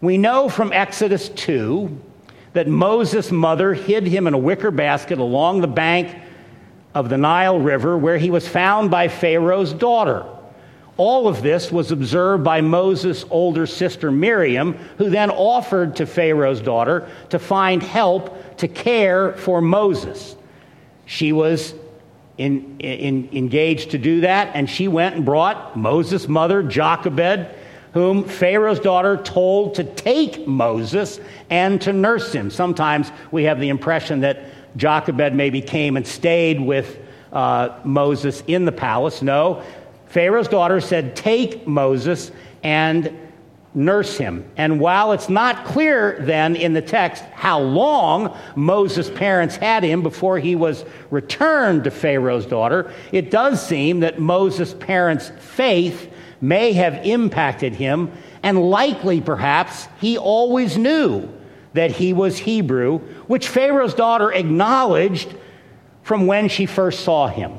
We 0.00 0.18
know 0.18 0.48
from 0.48 0.72
Exodus 0.72 1.28
2 1.30 1.98
that 2.52 2.68
Moses' 2.68 3.30
mother 3.30 3.74
hid 3.74 4.06
him 4.06 4.26
in 4.26 4.34
a 4.34 4.38
wicker 4.38 4.70
basket 4.70 5.18
along 5.18 5.60
the 5.60 5.68
bank 5.68 6.16
of 6.94 7.08
the 7.08 7.18
Nile 7.18 7.58
River 7.58 7.96
where 7.96 8.18
he 8.18 8.30
was 8.30 8.46
found 8.46 8.90
by 8.90 9.08
Pharaoh's 9.08 9.72
daughter. 9.72 10.26
All 10.98 11.28
of 11.28 11.42
this 11.42 11.70
was 11.70 11.92
observed 11.92 12.42
by 12.42 12.60
Moses' 12.60 13.24
older 13.30 13.66
sister 13.66 14.10
Miriam, 14.10 14.74
who 14.98 15.08
then 15.10 15.30
offered 15.30 15.94
to 15.96 16.06
Pharaoh's 16.06 16.60
daughter 16.60 17.08
to 17.30 17.38
find 17.38 17.82
help 17.82 18.56
to 18.58 18.66
care 18.66 19.32
for 19.34 19.62
Moses. 19.62 20.34
She 21.06 21.32
was 21.32 21.72
in, 22.36 22.80
in, 22.80 23.28
engaged 23.32 23.92
to 23.92 23.98
do 23.98 24.22
that, 24.22 24.50
and 24.54 24.68
she 24.68 24.88
went 24.88 25.14
and 25.14 25.24
brought 25.24 25.76
Moses' 25.76 26.26
mother, 26.26 26.64
Jochebed, 26.64 27.46
whom 27.94 28.24
Pharaoh's 28.24 28.80
daughter 28.80 29.16
told 29.16 29.76
to 29.76 29.84
take 29.84 30.48
Moses 30.48 31.20
and 31.48 31.80
to 31.82 31.92
nurse 31.92 32.32
him. 32.32 32.50
Sometimes 32.50 33.12
we 33.30 33.44
have 33.44 33.60
the 33.60 33.68
impression 33.68 34.20
that 34.20 34.46
Jochebed 34.76 35.32
maybe 35.32 35.60
came 35.60 35.96
and 35.96 36.06
stayed 36.06 36.60
with 36.60 36.98
uh, 37.32 37.78
Moses 37.84 38.42
in 38.46 38.64
the 38.64 38.72
palace. 38.72 39.22
No, 39.22 39.62
Pharaoh's 40.08 40.48
daughter 40.48 40.80
said, 40.80 41.14
Take 41.14 41.66
Moses 41.66 42.32
and 42.62 43.16
nurse 43.74 44.16
him. 44.16 44.44
And 44.56 44.80
while 44.80 45.12
it's 45.12 45.28
not 45.28 45.64
clear 45.64 46.18
then 46.20 46.56
in 46.56 46.72
the 46.72 46.82
text 46.82 47.22
how 47.32 47.60
long 47.60 48.36
Moses' 48.56 49.10
parents 49.10 49.56
had 49.56 49.84
him 49.84 50.02
before 50.02 50.38
he 50.38 50.56
was 50.56 50.84
returned 51.10 51.84
to 51.84 51.90
Pharaoh's 51.90 52.46
daughter, 52.46 52.92
it 53.12 53.30
does 53.30 53.64
seem 53.64 54.00
that 54.00 54.18
Moses' 54.18 54.74
parents' 54.74 55.30
faith 55.38 56.10
may 56.40 56.72
have 56.72 57.04
impacted 57.04 57.74
him, 57.74 58.10
and 58.42 58.70
likely 58.70 59.20
perhaps 59.20 59.88
he 60.00 60.16
always 60.16 60.78
knew 60.78 61.28
that 61.74 61.90
he 61.90 62.12
was 62.12 62.38
Hebrew, 62.38 62.98
which 63.26 63.48
Pharaoh's 63.48 63.94
daughter 63.94 64.32
acknowledged 64.32 65.34
from 66.02 66.26
when 66.26 66.48
she 66.48 66.64
first 66.64 67.00
saw 67.04 67.28
him. 67.28 67.52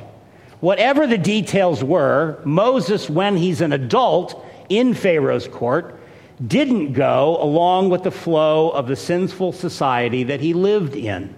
Whatever 0.59 1.07
the 1.07 1.17
details 1.17 1.83
were, 1.83 2.39
Moses, 2.43 3.09
when 3.09 3.37
he's 3.37 3.61
an 3.61 3.71
adult 3.71 4.45
in 4.67 4.93
Pharaoh's 4.93 5.47
court, 5.47 5.99
didn't 6.45 6.93
go 6.93 7.37
along 7.41 7.89
with 7.89 8.03
the 8.03 8.11
flow 8.11 8.69
of 8.69 8.87
the 8.87 8.95
sinful 8.95 9.53
society 9.53 10.23
that 10.23 10.41
he 10.41 10.53
lived 10.53 10.95
in. 10.95 11.33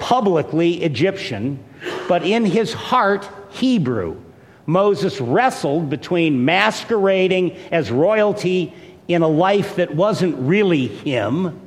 Publicly 0.00 0.82
Egyptian, 0.82 1.62
but 2.08 2.24
in 2.24 2.44
his 2.44 2.72
heart, 2.72 3.28
Hebrew. 3.50 4.20
Moses 4.66 5.20
wrestled 5.20 5.90
between 5.90 6.44
masquerading 6.44 7.56
as 7.70 7.90
royalty 7.90 8.72
in 9.08 9.22
a 9.22 9.28
life 9.28 9.76
that 9.76 9.94
wasn't 9.94 10.36
really 10.38 10.86
him 10.86 11.60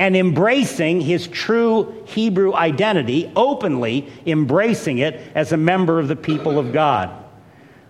and 0.00 0.16
embracing 0.16 0.98
his 1.02 1.28
true 1.28 2.02
Hebrew 2.06 2.54
identity, 2.54 3.30
openly 3.36 4.08
embracing 4.24 4.96
it 4.96 5.20
as 5.34 5.52
a 5.52 5.58
member 5.58 6.00
of 6.00 6.08
the 6.08 6.16
people 6.16 6.58
of 6.58 6.72
God. 6.72 7.10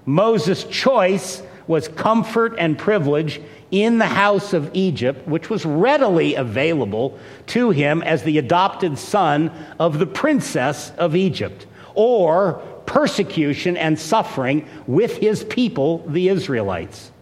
Moses' 0.06 0.64
choice 0.64 1.40
was 1.68 1.86
comfort 1.86 2.56
and 2.58 2.76
privilege 2.76 3.40
in 3.70 3.98
the 3.98 4.06
house 4.06 4.52
of 4.52 4.72
Egypt, 4.74 5.24
which 5.28 5.48
was 5.50 5.64
readily 5.64 6.34
available 6.34 7.16
to 7.46 7.70
him 7.70 8.02
as 8.02 8.24
the 8.24 8.38
adopted 8.38 8.98
son 8.98 9.52
of 9.78 10.00
the 10.00 10.06
princess 10.06 10.90
of 10.98 11.14
Egypt, 11.14 11.68
or 11.94 12.54
persecution 12.86 13.76
and 13.76 13.96
suffering 13.96 14.66
with 14.88 15.18
his 15.18 15.44
people, 15.44 16.04
the 16.08 16.28
Israelites. 16.28 17.12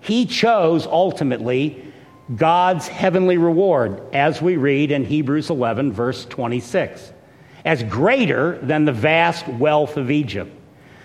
He 0.00 0.26
chose 0.26 0.84
ultimately 0.84 1.85
God's 2.34 2.88
heavenly 2.88 3.38
reward, 3.38 4.02
as 4.12 4.42
we 4.42 4.56
read 4.56 4.90
in 4.90 5.04
Hebrews 5.04 5.48
11, 5.48 5.92
verse 5.92 6.24
26, 6.24 7.12
as 7.64 7.84
greater 7.84 8.58
than 8.58 8.84
the 8.84 8.92
vast 8.92 9.46
wealth 9.46 9.96
of 9.96 10.10
Egypt. 10.10 10.52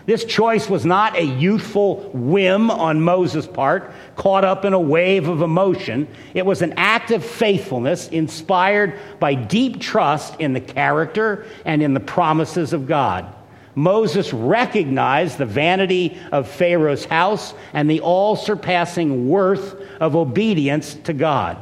This 0.07 0.25
choice 0.25 0.67
was 0.67 0.83
not 0.83 1.15
a 1.15 1.23
youthful 1.23 2.09
whim 2.11 2.71
on 2.71 3.01
Moses' 3.01 3.45
part, 3.45 3.93
caught 4.15 4.43
up 4.43 4.65
in 4.65 4.73
a 4.73 4.79
wave 4.79 5.27
of 5.27 5.43
emotion. 5.43 6.07
It 6.33 6.43
was 6.43 6.63
an 6.63 6.73
act 6.75 7.11
of 7.11 7.23
faithfulness 7.23 8.07
inspired 8.07 8.97
by 9.19 9.35
deep 9.35 9.79
trust 9.79 10.39
in 10.39 10.53
the 10.53 10.61
character 10.61 11.45
and 11.65 11.83
in 11.83 11.93
the 11.93 11.99
promises 11.99 12.73
of 12.73 12.87
God. 12.87 13.31
Moses 13.75 14.33
recognized 14.33 15.37
the 15.37 15.45
vanity 15.45 16.17
of 16.31 16.47
Pharaoh's 16.47 17.05
house 17.05 17.53
and 17.73 17.89
the 17.89 18.01
all 18.01 18.35
surpassing 18.35 19.29
worth 19.29 19.75
of 19.99 20.15
obedience 20.15 20.95
to 21.05 21.13
God. 21.13 21.57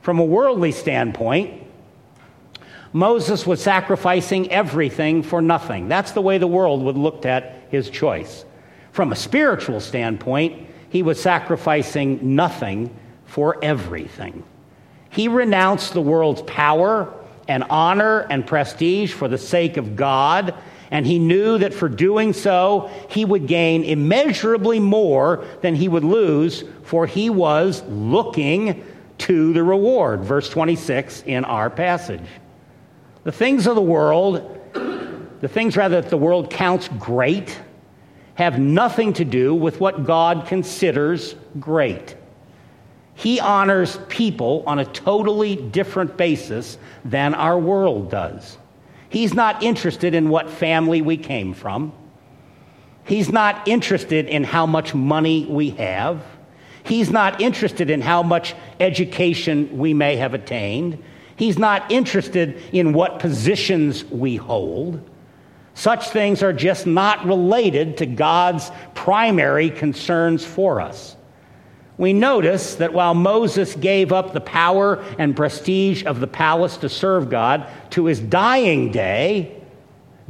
From 0.00 0.18
a 0.18 0.24
worldly 0.24 0.72
standpoint, 0.72 1.64
Moses 2.92 3.46
was 3.46 3.62
sacrificing 3.62 4.50
everything 4.50 5.22
for 5.22 5.42
nothing. 5.42 5.88
That's 5.88 6.12
the 6.12 6.22
way 6.22 6.38
the 6.38 6.46
world 6.46 6.82
would 6.82 6.96
look 6.96 7.26
at 7.26 7.66
his 7.70 7.90
choice. 7.90 8.44
From 8.92 9.12
a 9.12 9.16
spiritual 9.16 9.80
standpoint, 9.80 10.66
he 10.88 11.02
was 11.02 11.20
sacrificing 11.20 12.34
nothing 12.34 12.94
for 13.26 13.62
everything. 13.62 14.42
He 15.10 15.28
renounced 15.28 15.92
the 15.92 16.00
world's 16.00 16.42
power 16.42 17.12
and 17.46 17.64
honor 17.64 18.20
and 18.30 18.46
prestige 18.46 19.12
for 19.12 19.28
the 19.28 19.38
sake 19.38 19.76
of 19.76 19.96
God 19.96 20.54
and 20.90 21.06
he 21.06 21.18
knew 21.18 21.58
that 21.58 21.74
for 21.74 21.88
doing 21.88 22.32
so, 22.32 22.90
he 23.10 23.24
would 23.24 23.46
gain 23.46 23.84
immeasurably 23.84 24.80
more 24.80 25.44
than 25.60 25.74
he 25.74 25.88
would 25.88 26.04
lose, 26.04 26.64
for 26.82 27.06
he 27.06 27.28
was 27.28 27.82
looking 27.88 28.84
to 29.18 29.52
the 29.52 29.62
reward. 29.62 30.20
Verse 30.20 30.48
26 30.48 31.22
in 31.26 31.44
our 31.44 31.68
passage. 31.68 32.24
The 33.24 33.32
things 33.32 33.66
of 33.66 33.74
the 33.74 33.82
world, 33.82 34.58
the 34.72 35.48
things 35.48 35.76
rather 35.76 36.00
that 36.00 36.10
the 36.10 36.16
world 36.16 36.50
counts 36.50 36.88
great, 36.98 37.60
have 38.36 38.58
nothing 38.58 39.12
to 39.14 39.24
do 39.24 39.54
with 39.54 39.80
what 39.80 40.04
God 40.04 40.46
considers 40.46 41.34
great. 41.58 42.16
He 43.14 43.40
honors 43.40 43.98
people 44.08 44.62
on 44.64 44.78
a 44.78 44.84
totally 44.84 45.56
different 45.56 46.16
basis 46.16 46.78
than 47.04 47.34
our 47.34 47.58
world 47.58 48.12
does. 48.12 48.56
He's 49.08 49.34
not 49.34 49.62
interested 49.62 50.14
in 50.14 50.28
what 50.28 50.50
family 50.50 51.02
we 51.02 51.16
came 51.16 51.54
from. 51.54 51.92
He's 53.04 53.30
not 53.30 53.66
interested 53.66 54.26
in 54.26 54.44
how 54.44 54.66
much 54.66 54.94
money 54.94 55.46
we 55.46 55.70
have. 55.70 56.22
He's 56.84 57.10
not 57.10 57.40
interested 57.40 57.90
in 57.90 58.00
how 58.00 58.22
much 58.22 58.54
education 58.80 59.78
we 59.78 59.94
may 59.94 60.16
have 60.16 60.34
attained. 60.34 61.02
He's 61.36 61.58
not 61.58 61.90
interested 61.90 62.60
in 62.72 62.92
what 62.92 63.18
positions 63.18 64.04
we 64.04 64.36
hold. 64.36 65.08
Such 65.74 66.10
things 66.10 66.42
are 66.42 66.52
just 66.52 66.86
not 66.86 67.24
related 67.24 67.98
to 67.98 68.06
God's 68.06 68.70
primary 68.94 69.70
concerns 69.70 70.44
for 70.44 70.80
us. 70.80 71.16
We 71.98 72.12
notice 72.12 72.76
that 72.76 72.92
while 72.92 73.14
Moses 73.14 73.74
gave 73.74 74.12
up 74.12 74.32
the 74.32 74.40
power 74.40 75.04
and 75.18 75.36
prestige 75.36 76.04
of 76.04 76.20
the 76.20 76.28
palace 76.28 76.76
to 76.78 76.88
serve 76.88 77.28
God 77.28 77.66
to 77.90 78.06
his 78.06 78.20
dying 78.20 78.92
day, 78.92 79.60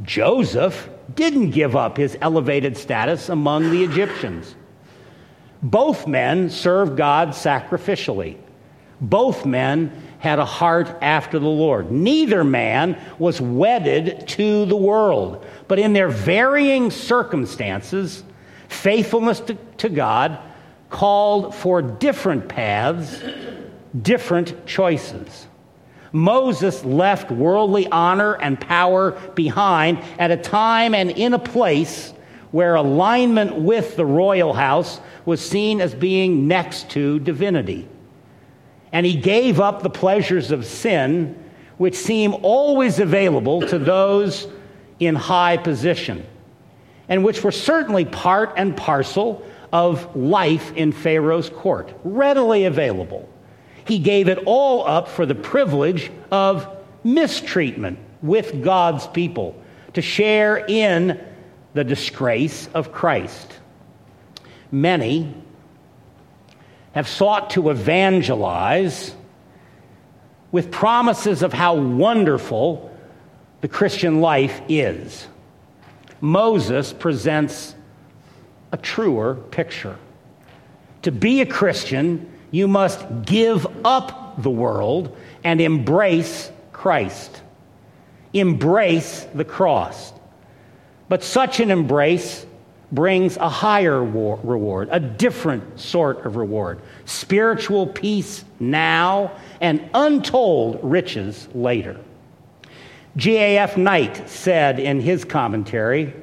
Joseph 0.01 0.89
didn't 1.15 1.51
give 1.51 1.75
up 1.75 1.97
his 1.97 2.17
elevated 2.21 2.75
status 2.75 3.29
among 3.29 3.69
the 3.69 3.83
Egyptians. 3.83 4.55
Both 5.61 6.07
men 6.07 6.49
served 6.49 6.97
God 6.97 7.29
sacrificially. 7.29 8.37
Both 8.99 9.45
men 9.45 9.91
had 10.19 10.39
a 10.39 10.45
heart 10.45 10.97
after 11.01 11.37
the 11.37 11.47
Lord. 11.47 11.91
Neither 11.91 12.43
man 12.43 12.99
was 13.19 13.39
wedded 13.39 14.27
to 14.29 14.65
the 14.65 14.75
world, 14.75 15.45
but 15.67 15.79
in 15.79 15.93
their 15.93 16.09
varying 16.09 16.89
circumstances, 16.89 18.23
faithfulness 18.67 19.39
to, 19.41 19.55
to 19.77 19.89
God 19.89 20.39
called 20.89 21.53
for 21.53 21.81
different 21.81 22.47
paths, 22.47 23.23
different 24.01 24.65
choices. 24.65 25.47
Moses 26.11 26.83
left 26.83 27.31
worldly 27.31 27.87
honor 27.87 28.33
and 28.33 28.59
power 28.59 29.11
behind 29.35 29.99
at 30.17 30.31
a 30.31 30.37
time 30.37 30.95
and 30.95 31.11
in 31.11 31.33
a 31.33 31.39
place 31.39 32.13
where 32.51 32.75
alignment 32.75 33.55
with 33.55 33.95
the 33.95 34.05
royal 34.05 34.53
house 34.53 34.99
was 35.25 35.39
seen 35.39 35.81
as 35.81 35.93
being 35.93 36.47
next 36.47 36.89
to 36.91 37.19
divinity. 37.19 37.87
And 38.91 39.05
he 39.05 39.15
gave 39.15 39.59
up 39.59 39.83
the 39.83 39.89
pleasures 39.89 40.49
of 40.49 40.65
sin, 40.65 41.37
which 41.77 41.95
seem 41.95 42.33
always 42.41 42.99
available 42.99 43.61
to 43.67 43.77
those 43.77 44.47
in 44.99 45.13
high 45.13 45.57
position, 45.57 46.25
and 47.07 47.23
which 47.23 47.43
were 47.43 47.51
certainly 47.51 48.05
part 48.05 48.53
and 48.57 48.75
parcel 48.75 49.45
of 49.71 50.15
life 50.15 50.73
in 50.75 50.91
Pharaoh's 50.91 51.49
court, 51.49 51.93
readily 52.03 52.65
available. 52.65 53.29
He 53.85 53.99
gave 53.99 54.27
it 54.27 54.39
all 54.45 54.87
up 54.87 55.07
for 55.07 55.25
the 55.25 55.35
privilege 55.35 56.11
of 56.31 56.67
mistreatment 57.03 57.99
with 58.21 58.63
God's 58.63 59.07
people, 59.07 59.55
to 59.93 60.01
share 60.01 60.57
in 60.57 61.19
the 61.73 61.83
disgrace 61.83 62.67
of 62.73 62.91
Christ. 62.91 63.59
Many 64.71 65.33
have 66.91 67.07
sought 67.07 67.51
to 67.51 67.69
evangelize 67.69 69.15
with 70.51 70.71
promises 70.71 71.43
of 71.43 71.53
how 71.53 71.75
wonderful 71.75 72.95
the 73.61 73.67
Christian 73.67 74.21
life 74.21 74.61
is. 74.67 75.27
Moses 76.21 76.91
presents 76.91 77.75
a 78.71 78.77
truer 78.77 79.35
picture. 79.35 79.97
To 81.03 81.11
be 81.11 81.41
a 81.41 81.45
Christian 81.45 82.31
you 82.51 82.67
must 82.67 83.05
give 83.25 83.67
up 83.85 84.41
the 84.41 84.49
world 84.49 85.15
and 85.43 85.61
embrace 85.61 86.51
Christ. 86.73 87.41
Embrace 88.33 89.25
the 89.33 89.45
cross. 89.45 90.13
But 91.07 91.23
such 91.23 91.59
an 91.59 91.71
embrace 91.71 92.45
brings 92.91 93.37
a 93.37 93.49
higher 93.49 94.03
war- 94.03 94.39
reward, 94.43 94.89
a 94.91 94.99
different 94.99 95.79
sort 95.79 96.25
of 96.25 96.35
reward 96.35 96.79
spiritual 97.05 97.87
peace 97.87 98.43
now 98.59 99.31
and 99.61 99.87
untold 99.93 100.79
riches 100.83 101.47
later. 101.53 101.99
G.A.F. 103.17 103.77
Knight 103.77 104.29
said 104.29 104.79
in 104.79 105.01
his 105.01 105.25
commentary 105.25 106.13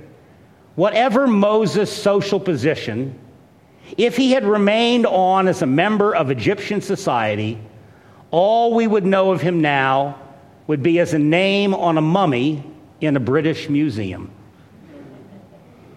whatever 0.76 1.26
Moses' 1.26 1.92
social 1.92 2.38
position, 2.38 3.18
if 3.98 4.16
he 4.16 4.32
had 4.32 4.44
remained 4.44 5.06
on 5.06 5.48
as 5.48 5.62
a 5.62 5.66
member 5.66 6.14
of 6.14 6.30
Egyptian 6.30 6.80
society, 6.80 7.58
all 8.30 8.74
we 8.74 8.86
would 8.86 9.04
know 9.04 9.32
of 9.32 9.40
him 9.40 9.60
now 9.60 10.20
would 10.66 10.82
be 10.82 10.98
as 11.00 11.14
a 11.14 11.18
name 11.18 11.74
on 11.74 11.98
a 11.98 12.02
mummy 12.02 12.62
in 13.00 13.16
a 13.16 13.20
British 13.20 13.68
museum. 13.68 14.30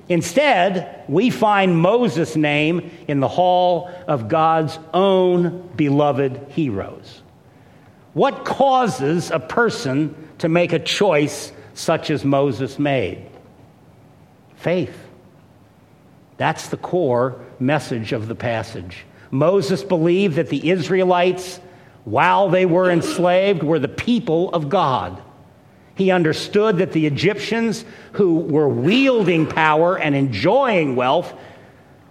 Instead, 0.07 1.03
we 1.07 1.29
find 1.29 1.79
Moses' 1.79 2.35
name 2.35 2.89
in 3.07 3.19
the 3.19 3.27
hall 3.27 3.91
of 4.07 4.27
God's 4.27 4.79
own 4.91 5.69
beloved 5.75 6.47
heroes. 6.49 7.21
What 8.13 8.43
causes 8.43 9.29
a 9.29 9.39
person 9.39 10.15
to 10.39 10.49
make 10.49 10.73
a 10.73 10.79
choice 10.79 11.51
such 11.75 12.09
as 12.09 12.25
Moses 12.25 12.79
made? 12.79 13.28
Faith. 14.59 14.97
That's 16.37 16.67
the 16.67 16.77
core 16.77 17.39
message 17.59 18.11
of 18.11 18.27
the 18.27 18.35
passage. 18.35 19.05
Moses 19.31 19.83
believed 19.83 20.35
that 20.35 20.49
the 20.49 20.69
Israelites, 20.69 21.59
while 22.03 22.49
they 22.49 22.65
were 22.65 22.91
enslaved, 22.91 23.63
were 23.63 23.79
the 23.79 23.87
people 23.87 24.49
of 24.53 24.69
God. 24.69 25.21
He 25.95 26.11
understood 26.11 26.77
that 26.77 26.91
the 26.91 27.05
Egyptians, 27.05 27.85
who 28.13 28.39
were 28.39 28.69
wielding 28.69 29.47
power 29.47 29.97
and 29.97 30.15
enjoying 30.15 30.95
wealth, 30.95 31.33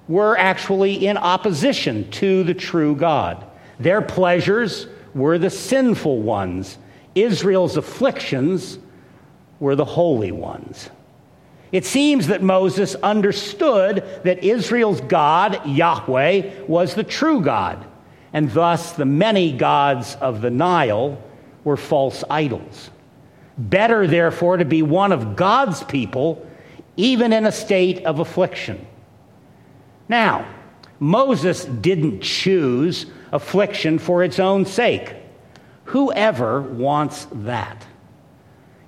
were 0.08 0.38
actually 0.38 1.06
in 1.06 1.16
opposition 1.16 2.10
to 2.12 2.44
the 2.44 2.54
true 2.54 2.94
God. 2.94 3.44
Their 3.78 4.00
pleasures 4.00 4.86
were 5.14 5.38
the 5.38 5.50
sinful 5.50 6.20
ones, 6.22 6.78
Israel's 7.14 7.76
afflictions 7.76 8.78
were 9.60 9.74
the 9.74 9.84
holy 9.84 10.32
ones. 10.32 10.90
It 11.70 11.84
seems 11.84 12.28
that 12.28 12.42
Moses 12.42 12.94
understood 12.96 14.04
that 14.24 14.42
Israel's 14.42 15.00
God, 15.02 15.66
Yahweh, 15.66 16.64
was 16.66 16.94
the 16.94 17.04
true 17.04 17.42
God, 17.42 17.84
and 18.32 18.50
thus 18.52 18.92
the 18.92 19.04
many 19.04 19.52
gods 19.52 20.16
of 20.20 20.40
the 20.40 20.50
Nile 20.50 21.22
were 21.64 21.76
false 21.76 22.24
idols. 22.30 22.90
Better, 23.58 24.06
therefore, 24.06 24.56
to 24.56 24.64
be 24.64 24.82
one 24.82 25.12
of 25.12 25.36
God's 25.36 25.82
people, 25.84 26.46
even 26.96 27.32
in 27.32 27.44
a 27.44 27.52
state 27.52 28.04
of 28.06 28.18
affliction. 28.18 28.86
Now, 30.08 30.46
Moses 31.00 31.64
didn't 31.64 32.22
choose 32.22 33.06
affliction 33.30 33.98
for 33.98 34.22
its 34.22 34.38
own 34.38 34.64
sake. 34.64 35.14
Whoever 35.84 36.62
wants 36.62 37.26
that? 37.32 37.86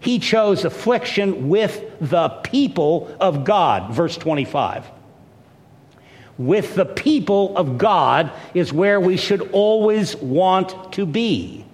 He 0.00 0.18
chose 0.18 0.64
affliction 0.64 1.50
with 1.50 1.84
the 2.00 2.30
people 2.42 3.14
of 3.20 3.44
God. 3.44 3.92
Verse 3.92 4.16
25. 4.16 4.90
With 6.38 6.74
the 6.74 6.86
people 6.86 7.56
of 7.56 7.76
God 7.76 8.32
is 8.54 8.72
where 8.72 8.98
we 8.98 9.18
should 9.18 9.50
always 9.52 10.16
want 10.16 10.94
to 10.94 11.04
be. 11.04 11.66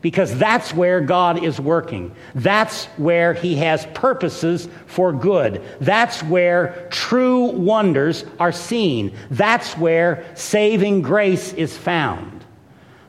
Because 0.00 0.36
that's 0.36 0.72
where 0.72 1.00
God 1.00 1.44
is 1.44 1.60
working. 1.60 2.14
That's 2.34 2.86
where 2.96 3.34
He 3.34 3.56
has 3.56 3.86
purposes 3.94 4.68
for 4.86 5.12
good. 5.12 5.62
That's 5.80 6.22
where 6.22 6.88
true 6.90 7.46
wonders 7.46 8.24
are 8.38 8.52
seen. 8.52 9.14
That's 9.30 9.76
where 9.76 10.24
saving 10.34 11.02
grace 11.02 11.52
is 11.52 11.76
found. 11.76 12.44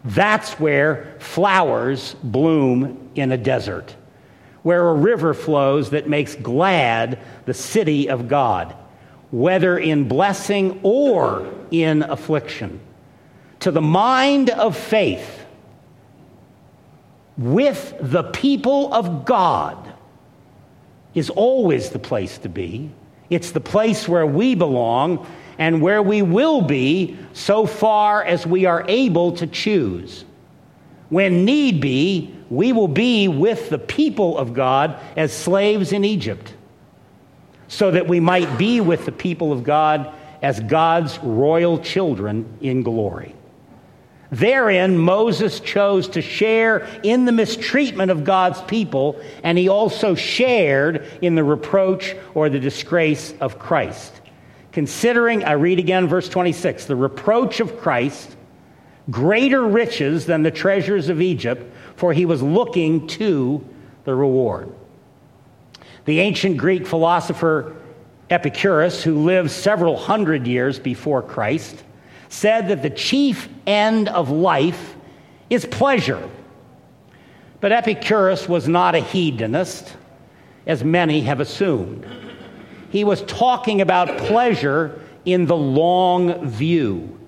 That's 0.04 0.54
where 0.60 1.16
flowers 1.20 2.16
bloom 2.22 3.12
in 3.16 3.32
a 3.32 3.38
desert 3.38 3.96
where 4.66 4.90
a 4.90 4.94
river 4.96 5.36
flows 5.36 5.92
that 5.92 6.10
makes 6.10 6.34
glad 6.34 7.20
the 7.46 7.54
city 7.54 8.10
of 8.10 8.28
God, 8.28 8.76
whether 9.30 9.78
in 9.78 10.08
blessing 10.08 10.80
or 10.82 11.54
in 11.70 12.02
affliction. 12.02 12.80
To 13.60 13.70
the 13.70 13.84
mind 13.84 14.50
of 14.50 14.76
faith, 14.76 15.46
with 17.38 17.94
the 18.02 18.24
people 18.24 18.92
of 18.92 19.24
God, 19.24 19.94
is 21.14 21.30
always 21.30 21.92
the 21.92 22.00
place 22.00 22.40
to 22.40 22.50
be. 22.50 22.90
It's 23.30 23.52
the 23.52 23.62
place 23.62 24.08
where 24.08 24.26
we 24.26 24.56
belong 24.56 25.28
and 25.60 25.80
where 25.80 26.02
we 26.02 26.24
will 26.24 26.62
be 26.62 27.20
so 27.34 27.68
far 27.68 28.24
as 28.24 28.48
we 28.48 28.66
are 28.66 28.84
able 28.88 29.34
to 29.34 29.46
choose. 29.46 30.26
When 31.10 31.46
need 31.46 31.82
be, 31.82 32.35
we 32.50 32.74
will 32.74 32.88
be 32.88 33.28
with 33.28 33.70
the 33.70 33.80
people 33.80 34.38
of 34.38 34.54
God 34.54 35.00
as 35.16 35.34
slaves 35.34 35.92
in 35.92 36.06
Egypt, 36.06 36.54
so 37.68 37.92
that 37.92 38.08
we 38.08 38.20
might 38.20 38.58
be 38.58 38.82
with 38.82 39.06
the 39.06 39.12
people 39.12 39.52
of 39.52 39.64
God 39.64 40.14
as 40.42 40.60
God's 40.60 41.18
royal 41.20 41.80
children 41.80 42.58
in 42.62 42.84
glory. 42.84 43.36
Therein, 44.32 44.98
Moses 44.98 45.60
chose 45.60 46.08
to 46.10 46.22
share 46.22 46.88
in 47.04 47.26
the 47.26 47.32
mistreatment 47.32 48.12
of 48.12 48.24
God's 48.24 48.62
people, 48.64 49.22
and 49.44 49.58
he 49.58 49.70
also 49.70 50.16
shared 50.16 51.06
in 51.22 51.36
the 51.36 51.44
reproach 51.44 52.16
or 52.34 52.50
the 52.50 52.60
disgrace 52.60 53.34
of 53.40 53.60
Christ. 53.60 54.14
Considering, 54.72 55.46
I 55.46 55.54
read 55.54 55.80
again 55.80 56.08
verse 56.08 56.28
26, 56.28 56.86
the 56.86 56.96
reproach 56.96 57.60
of 57.60 57.80
Christ, 57.80 58.36
greater 59.10 59.64
riches 59.64 60.26
than 60.26 60.44
the 60.44 60.52
treasures 60.52 61.10
of 61.10 61.22
Egypt, 61.22 61.64
for 61.96 62.14
he 62.14 62.26
was 62.26 62.42
looking 62.42 63.08
to 63.08 63.64
the 64.04 64.16
reward. 64.16 64.74
The 66.06 66.20
ancient 66.20 66.58
Greek 66.58 66.86
philosopher 66.86 67.76
Epicurus, 68.30 69.04
who 69.04 69.24
lived 69.24 69.52
several 69.52 69.98
hundred 69.98 70.48
years 70.48 70.80
before 70.80 71.22
Christ, 71.22 71.84
said 72.30 72.70
that 72.70 72.82
the 72.82 72.90
chief 72.90 73.48
end 73.68 74.10
of 74.10 74.32
life 74.32 74.96
is 75.50 75.66
pleasure. 75.66 76.28
But 77.62 77.72
Epicurus 77.72 78.50
was 78.50 78.68
not 78.68 78.96
a 78.96 79.00
hedonist, 79.00 79.96
as 80.66 80.84
many 80.84 81.22
have 81.22 81.40
assumed. 81.40 82.06
He 82.90 83.04
was 83.04 83.22
talking 83.24 83.82
about 83.82 84.18
pleasure 84.18 85.00
in 85.24 85.46
the 85.46 85.56
long 85.56 86.48
view, 86.48 87.20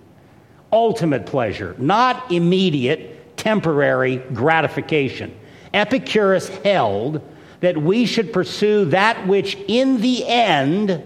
ultimate 0.71 1.25
pleasure, 1.25 1.75
not 1.77 2.31
immediate, 2.31 3.37
temporary 3.37 4.17
gratification. 4.33 5.37
Epicurus 5.73 6.49
held 6.49 7.21
that 7.59 7.77
we 7.77 8.05
should 8.05 8.31
pursue 8.31 8.85
that 8.85 9.27
which 9.27 9.55
in 9.67 10.01
the 10.01 10.27
end 10.27 11.03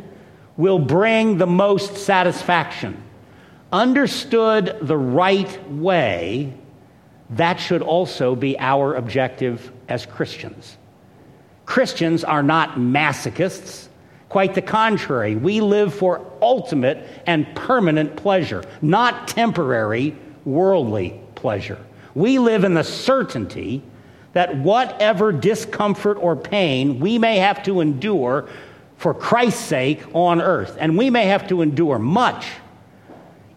will 0.58 0.80
bring 0.80 1.38
the 1.38 1.48
most 1.48 1.98
satisfaction 1.98 3.02
understood 3.72 4.78
the 4.82 4.98
right 4.98 5.72
way, 5.72 6.54
that 7.32 7.60
should 7.60 7.82
also 7.82 8.36
be 8.36 8.60
our 8.60 8.96
objective 8.96 9.72
as 9.88 10.06
Christians. 10.06 10.78
Christians 11.66 12.24
are 12.24 12.44
not 12.44 12.72
masochists. 12.72 13.88
Quite 14.32 14.54
the 14.54 14.62
contrary. 14.62 15.36
We 15.36 15.60
live 15.60 15.94
for 15.94 16.26
ultimate 16.42 17.06
and 17.28 17.54
permanent 17.54 18.16
pleasure, 18.16 18.64
not 18.82 19.28
temporary 19.28 20.16
worldly 20.46 21.20
pleasure. 21.36 21.78
We 22.16 22.40
live 22.40 22.64
in 22.64 22.74
the 22.74 22.84
certainty 22.84 23.84
that 24.32 24.56
whatever 24.56 25.34
discomfort 25.34 26.18
or 26.18 26.38
pain 26.38 27.02
we 27.02 27.20
may 27.20 27.40
have 27.40 27.62
to 27.64 27.82
endure 27.82 28.48
for 28.96 29.14
Christ's 29.14 29.66
sake 29.66 30.02
on 30.14 30.42
earth, 30.42 30.78
and 30.80 30.98
we 30.98 31.10
may 31.10 31.26
have 31.26 31.50
to 31.50 31.62
endure 31.62 32.00
much 32.00 32.48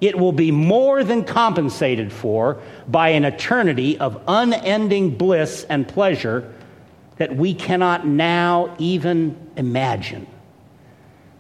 it 0.01 0.19
will 0.19 0.33
be 0.33 0.51
more 0.51 1.05
than 1.05 1.25
compensated 1.25 2.13
for 2.13 2.61
by 2.89 3.11
an 3.11 3.25
eternity 3.25 3.97
of 3.99 4.21
unending 4.27 5.17
bliss 5.17 5.65
and 5.69 5.87
pleasure 5.87 6.53
that 7.17 7.35
we 7.37 7.55
cannot 7.55 8.05
now 8.07 8.75
even 8.79 9.37
imagine. 9.57 10.27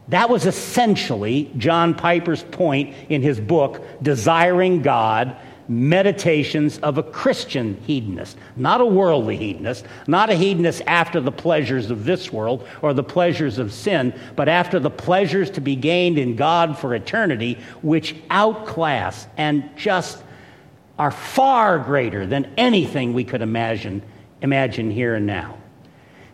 That 0.09 0.29
was 0.29 0.47
essentially 0.47 1.51
John 1.57 1.95
Piper's 1.95 2.43
point 2.43 2.95
in 3.09 3.23
his 3.23 3.40
book, 3.40 3.83
Desiring 4.03 4.83
God 4.83 5.37
meditations 5.69 6.79
of 6.79 6.99
a 6.99 7.03
Christian 7.03 7.81
hedonist, 7.87 8.37
not 8.57 8.81
a 8.81 8.87
worldly 8.87 9.37
hedonist, 9.37 9.87
not 10.07 10.31
a 10.31 10.35
hedonist 10.35 10.83
after 10.87 11.21
the 11.21 11.33
pleasures 11.33 11.90
of 11.90 12.05
this 12.05 12.33
world 12.33 12.67
or 12.83 12.93
the 12.93 13.03
pleasures 13.03 13.59
of 13.59 13.73
sin, 13.73 14.12
but 14.37 14.49
after 14.49 14.79
the 14.79 14.90
pleasures 14.90 15.51
to 15.51 15.61
be 15.61 15.77
gained 15.77 16.19
in 16.19 16.37
God 16.37 16.79
for 16.79 16.95
eternity, 16.95 17.59
which 17.83 18.14
outclass 18.31 19.27
and 19.37 19.69
just 19.77 20.23
are 20.99 21.11
far 21.11 21.79
greater 21.79 22.27
than 22.27 22.53
anything 22.57 23.14
we 23.14 23.25
could 23.25 23.43
imagine, 23.43 24.03
imagine 24.43 24.90
here 24.90 25.14
and 25.14 25.27
now. 25.27 25.57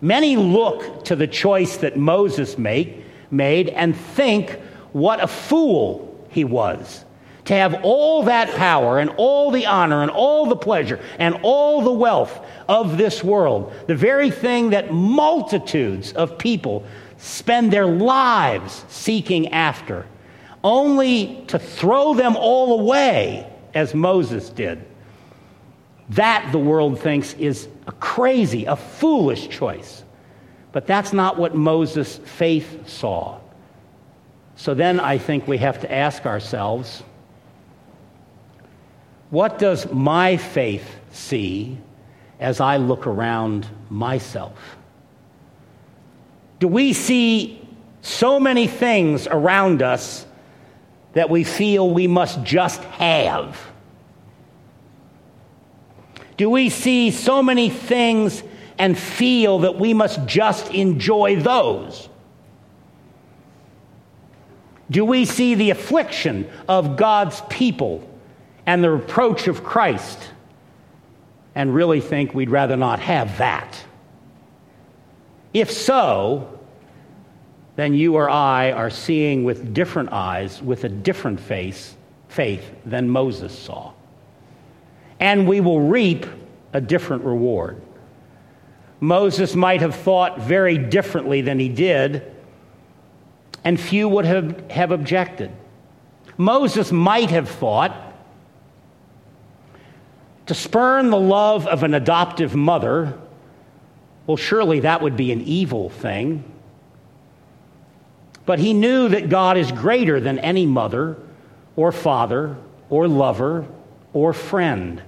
Many 0.00 0.36
look 0.36 1.04
to 1.04 1.16
the 1.16 1.26
choice 1.26 1.76
that 1.78 1.96
Moses 1.96 2.58
make, 2.58 3.04
made 3.30 3.68
and 3.68 3.96
think 3.96 4.58
what 4.92 5.22
a 5.22 5.26
fool 5.26 6.26
he 6.30 6.44
was 6.44 7.04
to 7.50 7.54
have 7.56 7.82
all 7.82 8.22
that 8.22 8.48
power 8.56 9.00
and 9.00 9.10
all 9.16 9.50
the 9.50 9.66
honor 9.66 10.02
and 10.02 10.10
all 10.12 10.46
the 10.46 10.54
pleasure 10.56 11.00
and 11.18 11.36
all 11.42 11.82
the 11.82 11.92
wealth 11.92 12.46
of 12.68 12.96
this 12.96 13.24
world, 13.24 13.72
the 13.88 13.94
very 13.94 14.30
thing 14.30 14.70
that 14.70 14.92
multitudes 14.92 16.12
of 16.12 16.38
people 16.38 16.84
spend 17.16 17.72
their 17.72 17.86
lives 17.86 18.84
seeking 18.88 19.48
after, 19.48 20.06
only 20.62 21.42
to 21.48 21.58
throw 21.58 22.14
them 22.14 22.36
all 22.36 22.80
away 22.80 23.50
as 23.74 23.94
Moses 23.94 24.48
did. 24.50 24.84
That 26.10 26.52
the 26.52 26.58
world 26.58 27.00
thinks 27.00 27.34
is 27.34 27.68
a 27.88 27.92
crazy, 27.92 28.64
a 28.66 28.76
foolish 28.76 29.48
choice. 29.48 29.99
But 30.72 30.86
that's 30.86 31.12
not 31.12 31.38
what 31.38 31.54
Moses' 31.54 32.18
faith 32.18 32.88
saw. 32.88 33.38
So 34.56 34.74
then 34.74 35.00
I 35.00 35.18
think 35.18 35.48
we 35.48 35.58
have 35.58 35.80
to 35.80 35.92
ask 35.92 36.26
ourselves 36.26 37.02
what 39.30 39.58
does 39.58 39.90
my 39.92 40.36
faith 40.36 40.96
see 41.12 41.78
as 42.40 42.60
I 42.60 42.78
look 42.78 43.06
around 43.06 43.66
myself? 43.88 44.76
Do 46.58 46.68
we 46.68 46.92
see 46.92 47.66
so 48.02 48.40
many 48.40 48.66
things 48.66 49.26
around 49.28 49.82
us 49.82 50.26
that 51.12 51.30
we 51.30 51.44
feel 51.44 51.90
we 51.90 52.06
must 52.06 52.42
just 52.42 52.82
have? 52.84 53.58
Do 56.36 56.50
we 56.50 56.68
see 56.68 57.10
so 57.10 57.42
many 57.42 57.70
things 57.70 58.42
and 58.80 58.98
feel 58.98 59.58
that 59.58 59.78
we 59.78 59.92
must 59.92 60.24
just 60.24 60.72
enjoy 60.72 61.36
those? 61.36 62.08
Do 64.90 65.04
we 65.04 65.26
see 65.26 65.54
the 65.54 65.68
affliction 65.68 66.50
of 66.66 66.96
God's 66.96 67.42
people 67.50 68.08
and 68.64 68.82
the 68.82 68.90
reproach 68.90 69.48
of 69.48 69.62
Christ 69.62 70.18
and 71.54 71.74
really 71.74 72.00
think 72.00 72.32
we'd 72.32 72.48
rather 72.48 72.78
not 72.78 73.00
have 73.00 73.36
that? 73.36 73.84
If 75.52 75.70
so, 75.70 76.58
then 77.76 77.92
you 77.92 78.14
or 78.14 78.30
I 78.30 78.72
are 78.72 78.88
seeing 78.88 79.44
with 79.44 79.74
different 79.74 80.10
eyes, 80.10 80.62
with 80.62 80.84
a 80.84 80.88
different 80.88 81.38
face, 81.38 81.94
faith 82.28 82.64
than 82.86 83.10
Moses 83.10 83.56
saw. 83.56 83.92
And 85.20 85.46
we 85.46 85.60
will 85.60 85.82
reap 85.82 86.24
a 86.72 86.80
different 86.80 87.24
reward. 87.24 87.82
Moses 89.00 89.56
might 89.56 89.80
have 89.80 89.94
thought 89.94 90.40
very 90.40 90.76
differently 90.76 91.40
than 91.40 91.58
he 91.58 91.70
did, 91.70 92.22
and 93.64 93.80
few 93.80 94.08
would 94.08 94.26
have, 94.26 94.70
have 94.70 94.90
objected. 94.90 95.50
Moses 96.36 96.92
might 96.92 97.30
have 97.30 97.48
thought 97.48 97.94
to 100.46 100.54
spurn 100.54 101.10
the 101.10 101.20
love 101.20 101.66
of 101.66 101.82
an 101.82 101.94
adoptive 101.94 102.54
mother, 102.54 103.18
well, 104.26 104.36
surely 104.36 104.80
that 104.80 105.00
would 105.00 105.16
be 105.16 105.32
an 105.32 105.40
evil 105.42 105.88
thing. 105.88 106.44
But 108.46 108.58
he 108.58 108.72
knew 108.72 109.08
that 109.08 109.28
God 109.28 109.56
is 109.56 109.70
greater 109.70 110.20
than 110.20 110.38
any 110.38 110.66
mother 110.66 111.16
or 111.76 111.92
father 111.92 112.56
or 112.88 113.06
lover 113.06 113.66
or 114.12 114.32
friend. 114.32 115.00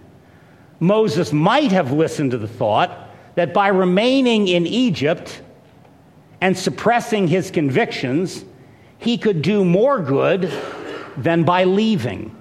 Moses 0.79 1.33
might 1.33 1.73
have 1.73 1.93
listened 1.93 2.31
to 2.31 2.39
the 2.39 2.49
thought 2.49 3.11
that 3.35 3.55
by 3.55 3.69
remaining 3.69 4.49
in 4.49 4.67
Egypt 4.67 5.41
and 6.41 6.57
suppressing 6.57 7.29
his 7.29 7.51
convictions, 7.51 8.45
he 8.99 9.17
could 9.19 9.43
do 9.43 9.65
more 9.65 10.01
good 10.01 10.53
than 11.17 11.45
by 11.45 11.65
leaving. 11.65 12.37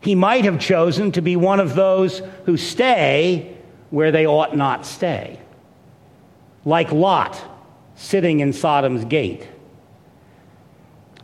He 0.00 0.14
might 0.14 0.44
have 0.44 0.60
chosen 0.60 1.12
to 1.12 1.20
be 1.20 1.36
one 1.36 1.60
of 1.60 1.74
those 1.74 2.22
who 2.44 2.56
stay 2.56 3.56
where 3.90 4.12
they 4.12 4.26
ought 4.26 4.56
not 4.56 4.86
stay, 4.86 5.40
like 6.64 6.92
Lot 6.92 7.42
sitting 7.96 8.40
in 8.40 8.52
Sodom's 8.52 9.04
gate. 9.04 9.48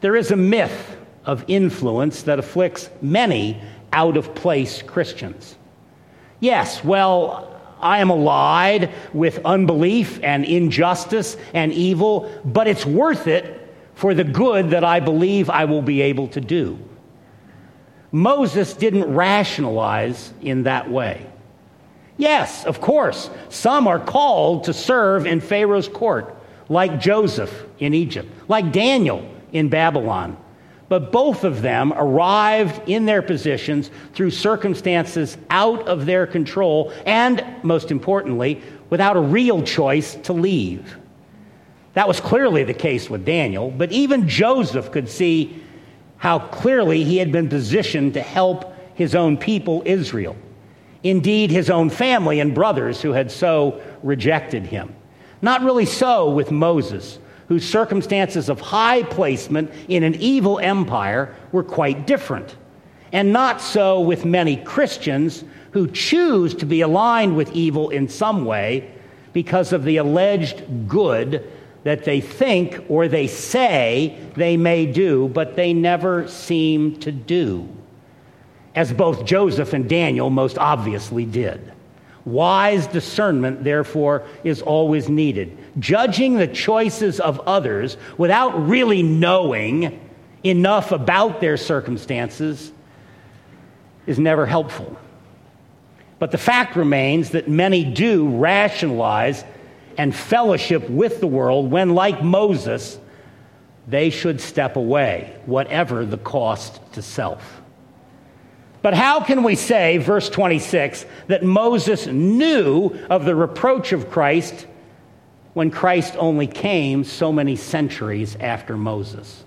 There 0.00 0.16
is 0.16 0.30
a 0.30 0.36
myth 0.36 0.96
of 1.24 1.44
influence 1.46 2.22
that 2.22 2.38
afflicts 2.38 2.90
many 3.00 3.60
out 3.92 4.16
of 4.16 4.34
place 4.34 4.82
Christians. 4.82 5.56
Yes, 6.40 6.82
well, 6.84 7.53
I 7.84 7.98
am 7.98 8.08
allied 8.08 8.90
with 9.12 9.44
unbelief 9.44 10.18
and 10.22 10.44
injustice 10.44 11.36
and 11.52 11.70
evil, 11.70 12.32
but 12.44 12.66
it's 12.66 12.86
worth 12.86 13.26
it 13.26 13.60
for 13.94 14.14
the 14.14 14.24
good 14.24 14.70
that 14.70 14.82
I 14.84 15.00
believe 15.00 15.50
I 15.50 15.66
will 15.66 15.82
be 15.82 16.00
able 16.00 16.28
to 16.28 16.40
do. 16.40 16.78
Moses 18.10 18.72
didn't 18.72 19.12
rationalize 19.14 20.32
in 20.40 20.62
that 20.62 20.90
way. 20.90 21.26
Yes, 22.16 22.64
of 22.64 22.80
course. 22.80 23.28
Some 23.50 23.86
are 23.86 23.98
called 23.98 24.64
to 24.64 24.72
serve 24.72 25.26
in 25.26 25.40
Pharaoh's 25.40 25.88
court, 25.88 26.34
like 26.70 27.00
Joseph 27.00 27.66
in 27.80 27.92
Egypt, 27.92 28.32
like 28.48 28.72
Daniel 28.72 29.28
in 29.52 29.68
Babylon. 29.68 30.38
But 30.88 31.12
both 31.12 31.44
of 31.44 31.62
them 31.62 31.92
arrived 31.94 32.88
in 32.88 33.06
their 33.06 33.22
positions 33.22 33.90
through 34.12 34.30
circumstances 34.30 35.36
out 35.50 35.88
of 35.88 36.06
their 36.06 36.26
control 36.26 36.92
and, 37.06 37.44
most 37.62 37.90
importantly, 37.90 38.60
without 38.90 39.16
a 39.16 39.20
real 39.20 39.62
choice 39.62 40.14
to 40.16 40.32
leave. 40.32 40.98
That 41.94 42.08
was 42.08 42.20
clearly 42.20 42.64
the 42.64 42.74
case 42.74 43.08
with 43.08 43.24
Daniel, 43.24 43.70
but 43.70 43.92
even 43.92 44.28
Joseph 44.28 44.90
could 44.90 45.08
see 45.08 45.62
how 46.16 46.38
clearly 46.38 47.04
he 47.04 47.18
had 47.18 47.32
been 47.32 47.48
positioned 47.48 48.14
to 48.14 48.22
help 48.22 48.74
his 48.94 49.14
own 49.14 49.36
people, 49.36 49.82
Israel. 49.84 50.36
Indeed, 51.02 51.50
his 51.50 51.70
own 51.70 51.90
family 51.90 52.40
and 52.40 52.54
brothers 52.54 53.00
who 53.00 53.12
had 53.12 53.30
so 53.30 53.80
rejected 54.02 54.64
him. 54.64 54.94
Not 55.42 55.62
really 55.62 55.86
so 55.86 56.30
with 56.30 56.50
Moses, 56.50 57.18
whose 57.48 57.68
circumstances 57.68 58.48
of 58.48 58.60
high 58.60 59.02
placement 59.02 59.70
in 59.88 60.02
an 60.02 60.14
evil 60.16 60.58
empire 60.58 61.34
were 61.52 61.62
quite 61.62 62.06
different. 62.06 62.56
And 63.12 63.32
not 63.32 63.60
so 63.60 64.00
with 64.00 64.24
many 64.24 64.56
Christians 64.56 65.44
who 65.72 65.86
choose 65.88 66.54
to 66.54 66.66
be 66.66 66.80
aligned 66.80 67.36
with 67.36 67.52
evil 67.52 67.90
in 67.90 68.08
some 68.08 68.44
way 68.44 68.90
because 69.32 69.72
of 69.72 69.84
the 69.84 69.98
alleged 69.98 70.88
good 70.88 71.50
that 71.82 72.04
they 72.04 72.20
think 72.20 72.82
or 72.88 73.08
they 73.08 73.26
say 73.26 74.18
they 74.36 74.56
may 74.56 74.86
do, 74.86 75.28
but 75.28 75.54
they 75.54 75.72
never 75.72 76.26
seem 76.26 76.98
to 77.00 77.12
do, 77.12 77.68
as 78.74 78.92
both 78.92 79.24
Joseph 79.24 79.74
and 79.74 79.88
Daniel 79.88 80.30
most 80.30 80.58
obviously 80.58 81.26
did. 81.26 81.72
Wise 82.24 82.86
discernment, 82.86 83.62
therefore, 83.62 84.26
is 84.44 84.62
always 84.62 85.10
needed. 85.10 85.58
Judging 85.78 86.36
the 86.36 86.46
choices 86.46 87.20
of 87.20 87.40
others 87.40 87.96
without 88.16 88.68
really 88.68 89.02
knowing 89.02 90.00
enough 90.44 90.92
about 90.92 91.40
their 91.40 91.56
circumstances 91.56 92.72
is 94.06 94.18
never 94.18 94.46
helpful. 94.46 94.96
But 96.18 96.30
the 96.30 96.38
fact 96.38 96.76
remains 96.76 97.30
that 97.30 97.48
many 97.48 97.84
do 97.84 98.28
rationalize 98.38 99.44
and 99.98 100.14
fellowship 100.14 100.88
with 100.88 101.20
the 101.20 101.26
world 101.26 101.70
when, 101.70 101.94
like 101.94 102.22
Moses, 102.22 102.98
they 103.88 104.10
should 104.10 104.40
step 104.40 104.76
away, 104.76 105.36
whatever 105.46 106.06
the 106.06 106.18
cost 106.18 106.80
to 106.92 107.02
self. 107.02 107.62
But 108.82 108.94
how 108.94 109.20
can 109.20 109.42
we 109.42 109.56
say, 109.56 109.98
verse 109.98 110.28
26, 110.28 111.06
that 111.28 111.42
Moses 111.42 112.06
knew 112.06 112.90
of 113.08 113.24
the 113.24 113.34
reproach 113.34 113.92
of 113.92 114.10
Christ 114.10 114.66
when 115.54 115.70
Christ 115.70 116.14
only 116.18 116.46
came 116.46 117.04
so 117.04 117.32
many 117.32 117.56
centuries 117.56 118.36
after 118.36 118.76
Moses? 118.76 119.44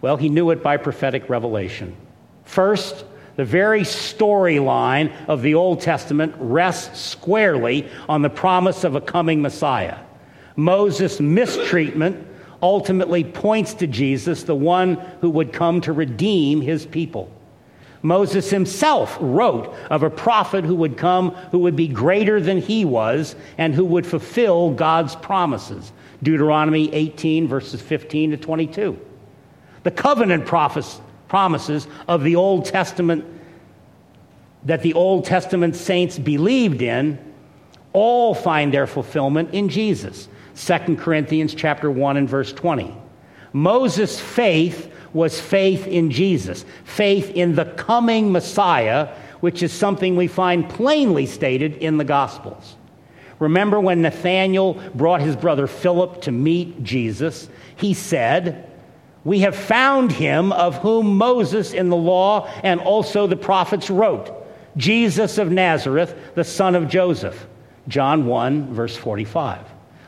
Well, 0.00 0.16
he 0.16 0.28
knew 0.28 0.50
it 0.50 0.62
by 0.62 0.76
prophetic 0.76 1.28
revelation. 1.28 1.96
First, 2.44 3.04
the 3.36 3.44
very 3.44 3.80
storyline 3.80 5.12
of 5.26 5.42
the 5.42 5.54
Old 5.54 5.80
Testament 5.80 6.34
rests 6.38 7.00
squarely 7.00 7.88
on 8.08 8.22
the 8.22 8.30
promise 8.30 8.84
of 8.84 8.94
a 8.94 9.00
coming 9.00 9.42
Messiah. 9.42 9.98
Moses' 10.54 11.20
mistreatment 11.20 12.26
ultimately 12.62 13.24
points 13.24 13.74
to 13.74 13.86
Jesus, 13.86 14.44
the 14.44 14.54
one 14.54 14.94
who 15.20 15.28
would 15.30 15.52
come 15.52 15.80
to 15.82 15.92
redeem 15.92 16.60
his 16.60 16.86
people. 16.86 17.30
Moses 18.06 18.50
himself 18.50 19.18
wrote 19.20 19.74
of 19.90 20.04
a 20.04 20.10
prophet 20.10 20.64
who 20.64 20.76
would 20.76 20.96
come 20.96 21.32
who 21.50 21.58
would 21.58 21.74
be 21.74 21.88
greater 21.88 22.40
than 22.40 22.58
he 22.58 22.84
was 22.84 23.34
and 23.58 23.74
who 23.74 23.84
would 23.84 24.06
fulfill 24.06 24.70
God's 24.70 25.16
promises. 25.16 25.92
Deuteronomy 26.22 26.92
18, 26.94 27.48
verses 27.48 27.80
15 27.80 28.30
to 28.30 28.36
22. 28.36 28.96
The 29.82 29.90
covenant 29.90 30.46
promises 30.46 31.88
of 32.06 32.22
the 32.22 32.36
Old 32.36 32.66
Testament 32.66 33.24
that 34.62 34.82
the 34.82 34.94
Old 34.94 35.24
Testament 35.24 35.74
saints 35.74 36.16
believed 36.16 36.82
in 36.82 37.18
all 37.92 38.34
find 38.34 38.72
their 38.72 38.86
fulfillment 38.86 39.52
in 39.52 39.68
Jesus. 39.68 40.28
2 40.54 40.96
Corinthians 40.96 41.54
chapter 41.54 41.90
1 41.90 42.16
and 42.16 42.28
verse 42.28 42.52
20. 42.52 42.94
Moses' 43.52 44.20
faith 44.20 44.92
was 45.16 45.40
faith 45.40 45.86
in 45.86 46.10
Jesus, 46.10 46.64
faith 46.84 47.30
in 47.30 47.56
the 47.56 47.64
coming 47.64 48.30
Messiah, 48.30 49.08
which 49.40 49.62
is 49.62 49.72
something 49.72 50.14
we 50.14 50.28
find 50.28 50.68
plainly 50.68 51.26
stated 51.26 51.74
in 51.78 51.96
the 51.96 52.04
Gospels. 52.04 52.76
Remember 53.38 53.80
when 53.80 54.02
Nathanael 54.02 54.74
brought 54.94 55.20
his 55.20 55.34
brother 55.34 55.66
Philip 55.66 56.22
to 56.22 56.32
meet 56.32 56.82
Jesus? 56.82 57.48
He 57.76 57.94
said, 57.94 58.70
we 59.24 59.40
have 59.40 59.56
found 59.56 60.12
him 60.12 60.52
of 60.52 60.76
whom 60.76 61.18
Moses 61.18 61.72
in 61.72 61.88
the 61.88 61.96
law 61.96 62.48
and 62.62 62.80
also 62.80 63.26
the 63.26 63.36
prophets 63.36 63.90
wrote, 63.90 64.32
Jesus 64.76 65.38
of 65.38 65.50
Nazareth, 65.50 66.14
the 66.36 66.44
son 66.44 66.76
of 66.76 66.88
Joseph. 66.88 67.46
John 67.88 68.26
1, 68.26 68.72
verse 68.72 68.96
45. 68.96 69.60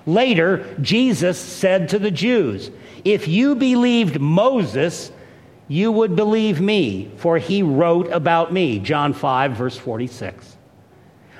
Later, 0.06 0.76
Jesus 0.80 1.38
said 1.38 1.88
to 1.88 1.98
the 1.98 2.12
Jews, 2.12 2.70
If 3.04 3.28
you 3.28 3.54
believed 3.54 4.20
Moses, 4.20 5.10
you 5.68 5.92
would 5.92 6.16
believe 6.16 6.60
me, 6.60 7.10
for 7.16 7.38
he 7.38 7.62
wrote 7.62 8.10
about 8.10 8.52
me. 8.52 8.78
John 8.78 9.12
5, 9.12 9.52
verse 9.52 9.76
46. 9.76 10.56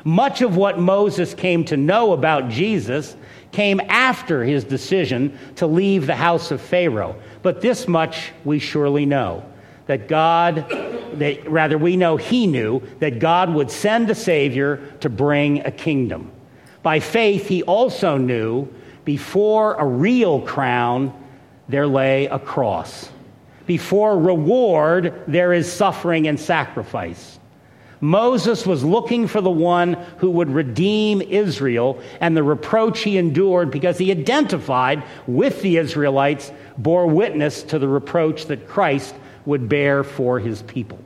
Much 0.04 0.42
of 0.42 0.56
what 0.56 0.78
Moses 0.78 1.34
came 1.34 1.64
to 1.64 1.76
know 1.76 2.12
about 2.12 2.48
Jesus 2.48 3.16
came 3.52 3.80
after 3.88 4.44
his 4.44 4.64
decision 4.64 5.36
to 5.56 5.66
leave 5.66 6.06
the 6.06 6.14
house 6.14 6.50
of 6.50 6.60
Pharaoh. 6.60 7.16
But 7.42 7.60
this 7.60 7.88
much 7.88 8.32
we 8.44 8.58
surely 8.58 9.06
know 9.06 9.44
that 9.86 10.06
God, 10.06 10.66
that 11.14 11.50
rather 11.50 11.78
we 11.78 11.96
know 11.96 12.16
he 12.18 12.46
knew 12.46 12.82
that 13.00 13.18
God 13.18 13.52
would 13.54 13.70
send 13.70 14.10
a 14.10 14.14
Savior 14.14 14.76
to 15.00 15.08
bring 15.08 15.60
a 15.64 15.70
kingdom. 15.70 16.30
By 16.82 17.00
faith, 17.00 17.48
he 17.48 17.62
also 17.62 18.18
knew 18.18 18.68
before 19.04 19.74
a 19.74 19.86
real 19.86 20.42
crown, 20.42 21.12
there 21.68 21.86
lay 21.86 22.26
a 22.26 22.38
cross. 22.38 23.10
Before 23.66 24.18
reward, 24.18 25.22
there 25.26 25.52
is 25.52 25.70
suffering 25.70 26.26
and 26.26 26.40
sacrifice. 26.40 27.38
Moses 28.00 28.64
was 28.64 28.84
looking 28.84 29.26
for 29.26 29.40
the 29.40 29.50
one 29.50 29.94
who 30.18 30.30
would 30.30 30.48
redeem 30.50 31.20
Israel, 31.20 32.00
and 32.20 32.36
the 32.36 32.42
reproach 32.42 33.00
he 33.00 33.18
endured 33.18 33.70
because 33.70 33.98
he 33.98 34.10
identified 34.10 35.02
with 35.26 35.60
the 35.62 35.76
Israelites 35.76 36.52
bore 36.78 37.06
witness 37.06 37.62
to 37.64 37.78
the 37.78 37.88
reproach 37.88 38.46
that 38.46 38.68
Christ 38.68 39.14
would 39.46 39.68
bear 39.68 40.04
for 40.04 40.38
his 40.38 40.62
people. 40.62 40.98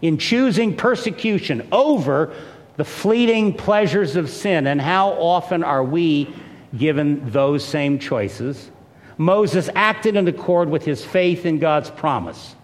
In 0.00 0.18
choosing 0.18 0.76
persecution 0.76 1.66
over 1.70 2.32
the 2.76 2.84
fleeting 2.84 3.54
pleasures 3.54 4.16
of 4.16 4.30
sin, 4.30 4.66
and 4.66 4.80
how 4.80 5.10
often 5.10 5.62
are 5.62 5.84
we 5.84 6.34
given 6.76 7.30
those 7.30 7.64
same 7.64 7.98
choices? 7.98 8.70
Moses 9.18 9.70
acted 9.74 10.16
in 10.16 10.28
accord 10.28 10.68
with 10.68 10.84
his 10.84 11.04
faith 11.04 11.46
in 11.46 11.58
God's 11.58 11.90
promise. 11.90 12.54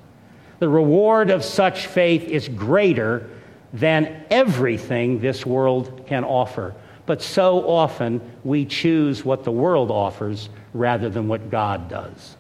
The 0.59 0.69
reward 0.69 1.31
of 1.31 1.45
such 1.45 1.87
faith 1.87 2.25
is 2.25 2.49
greater 2.49 3.29
than 3.73 4.25
everything 4.31 5.21
this 5.21 5.47
world 5.47 6.05
can 6.07 6.25
offer. 6.25 6.75
But 7.07 7.23
so 7.23 7.69
often 7.69 8.21
we 8.45 8.65
choose 8.65 9.25
what 9.25 9.45
the 9.45 9.51
world 9.51 9.91
offers 9.91 10.49
rather 10.73 11.09
than 11.09 11.27
what 11.27 11.51
God 11.51 11.89
does. 11.89 12.37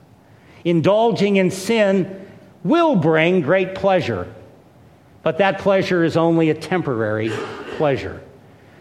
Indulging 0.65 1.37
in 1.37 1.51
sin 1.51 2.29
will 2.63 2.95
bring 2.95 3.41
great 3.41 3.75
pleasure, 3.75 4.33
but 5.23 5.39
that 5.39 5.59
pleasure 5.59 6.05
is 6.05 6.17
only 6.17 6.51
a 6.51 6.55
temporary 6.55 7.31
pleasure. 7.77 8.23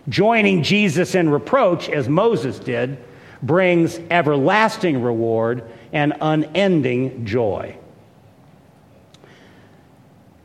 Joining 0.09 0.61
Jesus 0.61 1.15
in 1.15 1.29
reproach, 1.29 1.89
as 1.89 2.07
Moses 2.07 2.59
did, 2.59 2.97
brings 3.41 3.99
everlasting 4.09 5.01
reward 5.01 5.63
and 5.91 6.13
unending 6.21 7.25
joy 7.25 7.75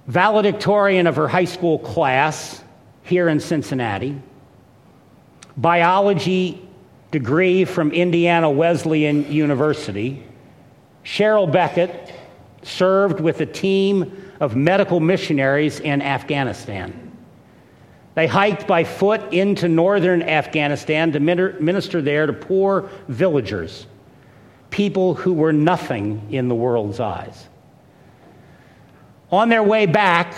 valedictorian 0.06 1.06
of 1.06 1.16
her 1.16 1.28
high 1.28 1.44
school 1.44 1.78
class 1.78 2.62
here 3.02 3.28
in 3.28 3.40
Cincinnati, 3.40 4.20
biology 5.56 6.66
degree 7.10 7.64
from 7.64 7.92
Indiana 7.92 8.50
Wesleyan 8.50 9.30
University. 9.30 10.22
Cheryl 11.04 11.50
Beckett 11.50 12.12
served 12.62 13.20
with 13.20 13.40
a 13.40 13.46
team 13.46 14.32
of 14.40 14.56
medical 14.56 15.00
missionaries 15.00 15.80
in 15.80 16.02
Afghanistan. 16.02 17.05
They 18.16 18.26
hiked 18.26 18.66
by 18.66 18.82
foot 18.82 19.32
into 19.32 19.68
northern 19.68 20.22
Afghanistan 20.22 21.12
to 21.12 21.20
minister 21.20 22.02
there 22.02 22.26
to 22.26 22.32
poor 22.32 22.88
villagers, 23.06 23.86
people 24.70 25.14
who 25.14 25.32
were 25.34 25.52
nothing 25.52 26.26
in 26.30 26.48
the 26.48 26.54
world's 26.56 26.98
eyes. 26.98 27.46
On 29.30 29.48
their 29.48 29.62
way 29.62 29.86
back, 29.86 30.34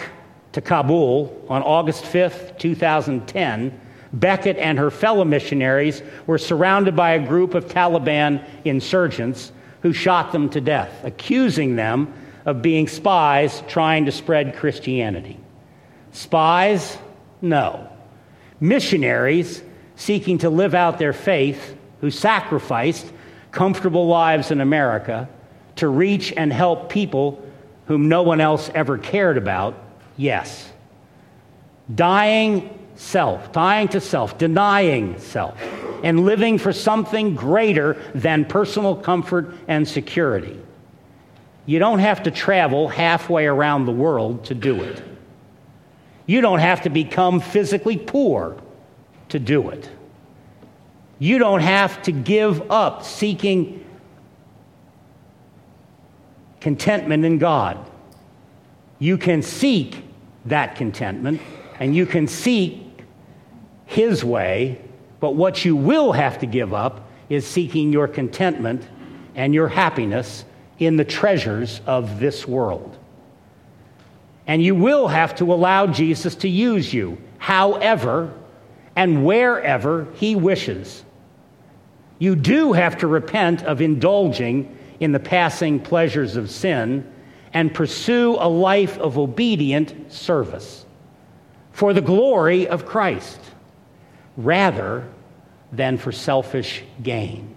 to 0.53 0.61
Kabul 0.61 1.47
on 1.49 1.63
August 1.63 2.05
5th, 2.05 2.59
2010, 2.59 3.81
Beckett 4.13 4.57
and 4.57 4.77
her 4.77 4.91
fellow 4.91 5.25
missionaries 5.25 6.03
were 6.27 6.39
surrounded 6.39 6.97
by 6.97 7.13
a 7.13 7.25
group 7.25 7.55
of 7.55 7.67
Taliban 7.67 8.45
insurgents 8.65 9.53
who 9.83 9.93
shot 9.93 10.33
them 10.33 10.49
to 10.51 10.61
death, 10.61 11.05
accusing 11.05 11.77
them 11.77 12.13
of 12.45 12.61
being 12.61 12.89
spies 12.89 13.63
trying 13.69 14.07
to 14.07 14.11
spread 14.11 14.57
Christianity. 14.57 15.39
Spies? 16.11 16.99
No. 17.41 17.89
Missionaries 18.61 19.63
seeking 19.97 20.39
to 20.39 20.51
live 20.51 20.75
out 20.75 20.99
their 20.99 21.13
faith 21.13 21.77
who 22.01 22.11
sacrificed 22.11 23.07
comfortable 23.51 24.07
lives 24.07 24.51
in 24.51 24.61
America 24.61 25.29
to 25.77 25.89
reach 25.89 26.33
and 26.37 26.53
help 26.53 26.91
people 26.91 27.45
whom 27.87 28.09
no 28.09 28.23
one 28.23 28.41
else 28.41 28.71
ever 28.75 28.99
cared 28.99 29.39
about? 29.39 29.75
Yes. 30.17 30.71
Dying 31.95 32.79
self, 32.97 33.53
dying 33.53 33.89
to 33.89 34.01
self, 34.01 34.37
denying 34.39 35.19
self, 35.19 35.61
and 36.05 36.25
living 36.27 36.59
for 36.59 36.73
something 36.73 37.35
greater 37.35 37.95
than 38.15 38.45
personal 38.45 38.95
comfort 38.95 39.55
and 39.69 39.89
security. 39.89 40.61
You 41.65 41.79
don't 41.79 42.01
have 42.01 42.23
to 42.25 42.31
travel 42.31 42.89
halfway 42.89 43.47
around 43.47 43.87
the 43.87 43.93
world 43.93 44.45
to 44.47 44.55
do 44.55 44.83
it. 44.83 45.03
You 46.29 46.43
don't 46.43 46.59
have 46.59 46.83
to 46.83 46.91
become 46.91 47.41
physically 47.41 47.97
poor 47.97 48.59
to 49.31 49.39
do 49.39 49.71
it. 49.71 49.89
You 51.19 51.39
don't 51.39 51.63
have 51.63 52.03
to 52.03 52.13
give 52.13 52.71
up 52.71 53.03
seeking 53.03 53.83
contentment 56.61 57.25
in 57.25 57.39
God. 57.39 57.79
You 58.99 59.17
can 59.17 59.41
seek 59.41 60.05
that 60.45 60.77
contentment 60.77 61.41
and 61.81 61.97
you 61.97 62.05
can 62.05 62.27
seek 62.27 62.83
His 63.87 64.23
way, 64.23 64.83
but 65.21 65.35
what 65.35 65.65
you 65.65 65.75
will 65.77 66.13
have 66.13 66.41
to 66.41 66.47
give 66.47 66.75
up 66.75 67.09
is 67.31 67.47
seeking 67.47 67.91
your 67.91 68.07
contentment 68.07 68.87
and 69.35 69.55
your 69.55 69.69
happiness 69.69 70.45
in 70.79 70.99
the 70.99 71.07
treasures 71.07 71.81
of 71.87 72.21
this 72.21 72.47
world. 72.47 72.98
And 74.49 74.63
you 74.63 74.75
will 74.75 75.07
have 75.07 75.37
to 75.37 75.53
allow 75.53 75.87
Jesus 75.87 76.35
to 76.37 76.49
use 76.49 76.93
you 76.93 77.19
however 77.39 78.35
and 78.97 79.25
wherever 79.25 80.09
He 80.15 80.35
wishes. 80.35 81.05
You 82.19 82.35
do 82.35 82.73
have 82.73 82.99
to 82.99 83.07
repent 83.07 83.63
of 83.63 83.81
indulging 83.81 84.77
in 84.99 85.13
the 85.13 85.21
passing 85.21 85.79
pleasures 85.79 86.35
of 86.35 86.51
sin 86.51 87.09
and 87.53 87.73
pursue 87.73 88.37
a 88.41 88.49
life 88.49 88.99
of 88.99 89.19
obedient 89.19 90.13
service 90.13 90.85
for 91.71 91.93
the 91.93 92.01
glory 92.01 92.67
of 92.67 92.85
Christ 92.87 93.39
rather 94.37 95.09
than 95.73 95.99
for 95.99 96.11
selfish 96.11 96.83
gain. 97.03 97.55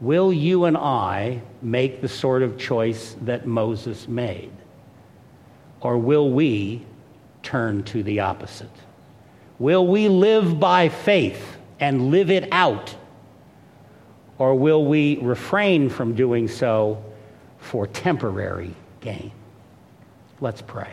Will 0.00 0.32
you 0.32 0.64
and 0.64 0.76
I 0.76 1.40
make 1.62 2.00
the 2.00 2.08
sort 2.08 2.42
of 2.42 2.58
choice 2.58 3.16
that 3.22 3.46
Moses 3.46 4.08
made? 4.08 4.52
Or 5.80 5.96
will 5.98 6.30
we 6.30 6.84
turn 7.42 7.82
to 7.84 8.02
the 8.02 8.20
opposite? 8.20 8.70
Will 9.58 9.86
we 9.86 10.08
live 10.08 10.60
by 10.60 10.88
faith 10.88 11.56
and 11.78 12.10
live 12.10 12.30
it 12.30 12.48
out? 12.52 12.94
Or 14.38 14.54
will 14.54 14.84
we 14.84 15.18
refrain 15.18 15.90
from 15.90 16.14
doing 16.14 16.48
so 16.48 17.02
for 17.58 17.86
temporary 17.86 18.74
gain? 19.00 19.32
Let's 20.40 20.62
pray. 20.62 20.90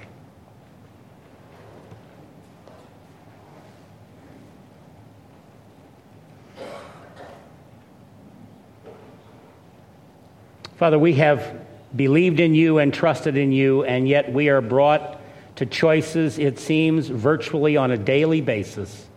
Father, 10.78 11.00
we 11.00 11.14
have 11.14 11.67
believed 11.96 12.40
in 12.40 12.54
you 12.54 12.80
and 12.80 12.94
trusted 12.94 13.38
in 13.38 13.52
you, 13.52 13.84
and 13.84 14.08
yet 14.08 14.32
we 14.32 14.50
are 14.50 14.62
brought 14.62 15.20
to 15.56 15.66
choices, 15.66 16.38
it 16.38 16.60
seems, 16.60 17.08
virtually 17.08 17.78
on 17.78 17.92
a 17.92 17.98
daily 17.98 18.42
basis 18.42 19.08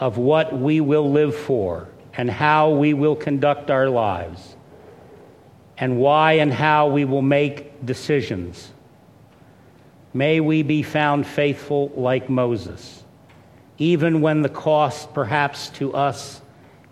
of 0.00 0.18
what 0.18 0.56
we 0.56 0.80
will 0.80 1.10
live 1.10 1.34
for 1.34 1.88
and 2.14 2.30
how 2.30 2.70
we 2.70 2.94
will 2.94 3.16
conduct 3.16 3.70
our 3.70 3.88
lives 3.88 4.56
and 5.78 5.98
why 5.98 6.34
and 6.34 6.52
how 6.52 6.88
we 6.88 7.04
will 7.04 7.22
make 7.22 7.84
decisions. 7.86 8.72
May 10.12 10.40
we 10.40 10.62
be 10.62 10.82
found 10.82 11.26
faithful 11.26 11.92
like 11.94 12.28
Moses, 12.28 13.04
even 13.78 14.20
when 14.20 14.42
the 14.42 14.48
cost, 14.48 15.14
perhaps 15.14 15.68
to 15.70 15.94
us 15.94 16.40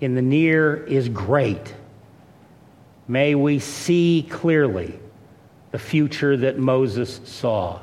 in 0.01 0.15
the 0.15 0.23
near, 0.23 0.85
is 0.85 1.09
great 1.09 1.75
May 3.09 3.35
we 3.35 3.59
see 3.59 4.27
clearly 4.29 4.99
the 5.71 5.79
future 5.79 6.37
that 6.37 6.59
Moses 6.59 7.21
saw 7.25 7.81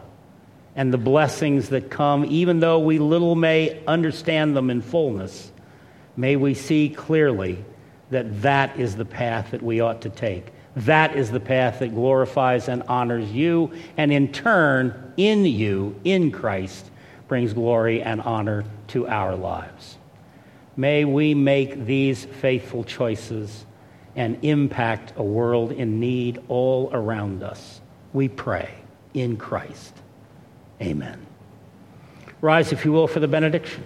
and 0.76 0.92
the 0.92 0.98
blessings 0.98 1.70
that 1.70 1.90
come, 1.90 2.26
even 2.26 2.60
though 2.60 2.80
we 2.80 3.00
little 3.00 3.36
may 3.36 3.84
understand 3.86 4.56
them 4.56 4.70
in 4.70 4.82
fullness. 4.82 5.52
May 6.18 6.36
we 6.36 6.54
see 6.54 6.90
clearly 6.90 7.64
that 8.10 8.42
that 8.42 8.80
is 8.80 8.96
the 8.96 9.06
path 9.06 9.52
that 9.52 9.62
we 9.62 9.80
ought 9.80 10.02
to 10.02 10.10
take. 10.10 10.48
That 10.76 11.16
is 11.16 11.30
the 11.30 11.40
path 11.40 11.80
that 11.80 11.94
glorifies 11.94 12.68
and 12.68 12.84
honors 12.84 13.32
you, 13.32 13.72
and 13.96 14.12
in 14.12 14.32
turn, 14.32 15.14
in 15.18 15.46
you, 15.46 16.00
in 16.04 16.32
Christ, 16.32 16.90
brings 17.28 17.54
glory 17.54 18.02
and 18.02 18.22
honor 18.22 18.66
to 18.90 19.08
our 19.08 19.36
lives. 19.36 19.98
May 20.76 21.06
we 21.06 21.36
make 21.36 21.86
these 21.86 22.26
faithful 22.26 22.84
choices 22.84 23.66
and 24.16 24.38
impact 24.44 25.14
a 25.18 25.24
world 25.24 25.72
in 25.72 26.00
need 26.00 26.40
all 26.48 26.90
around 26.94 27.44
us. 27.44 27.82
We 28.14 28.28
pray 28.28 28.74
in 29.14 29.38
Christ. 29.38 29.94
Amen. 30.82 31.26
Rise, 32.42 32.72
if 32.72 32.86
you 32.86 32.92
will, 32.92 33.08
for 33.08 33.20
the 33.20 33.28
benediction. 33.28 33.84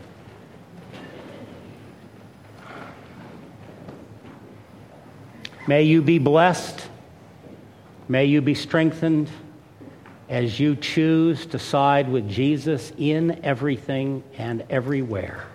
May 5.67 5.84
you 5.84 6.01
be 6.01 6.17
blessed. 6.17 6.88
May 8.07 8.25
you 8.25 8.41
be 8.41 8.55
strengthened 8.55 9.30
as 10.30 10.59
you 10.59 10.75
choose 10.75 11.45
to 11.47 11.59
side 11.59 12.09
with 12.09 12.30
Jesus 12.30 12.91
in 12.97 13.43
everything 13.43 14.23
and 14.38 14.63
everywhere. 14.69 15.45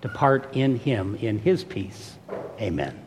Depart 0.00 0.56
in 0.56 0.76
him, 0.76 1.14
in 1.16 1.38
his 1.38 1.62
peace. 1.62 2.16
Amen. 2.58 2.99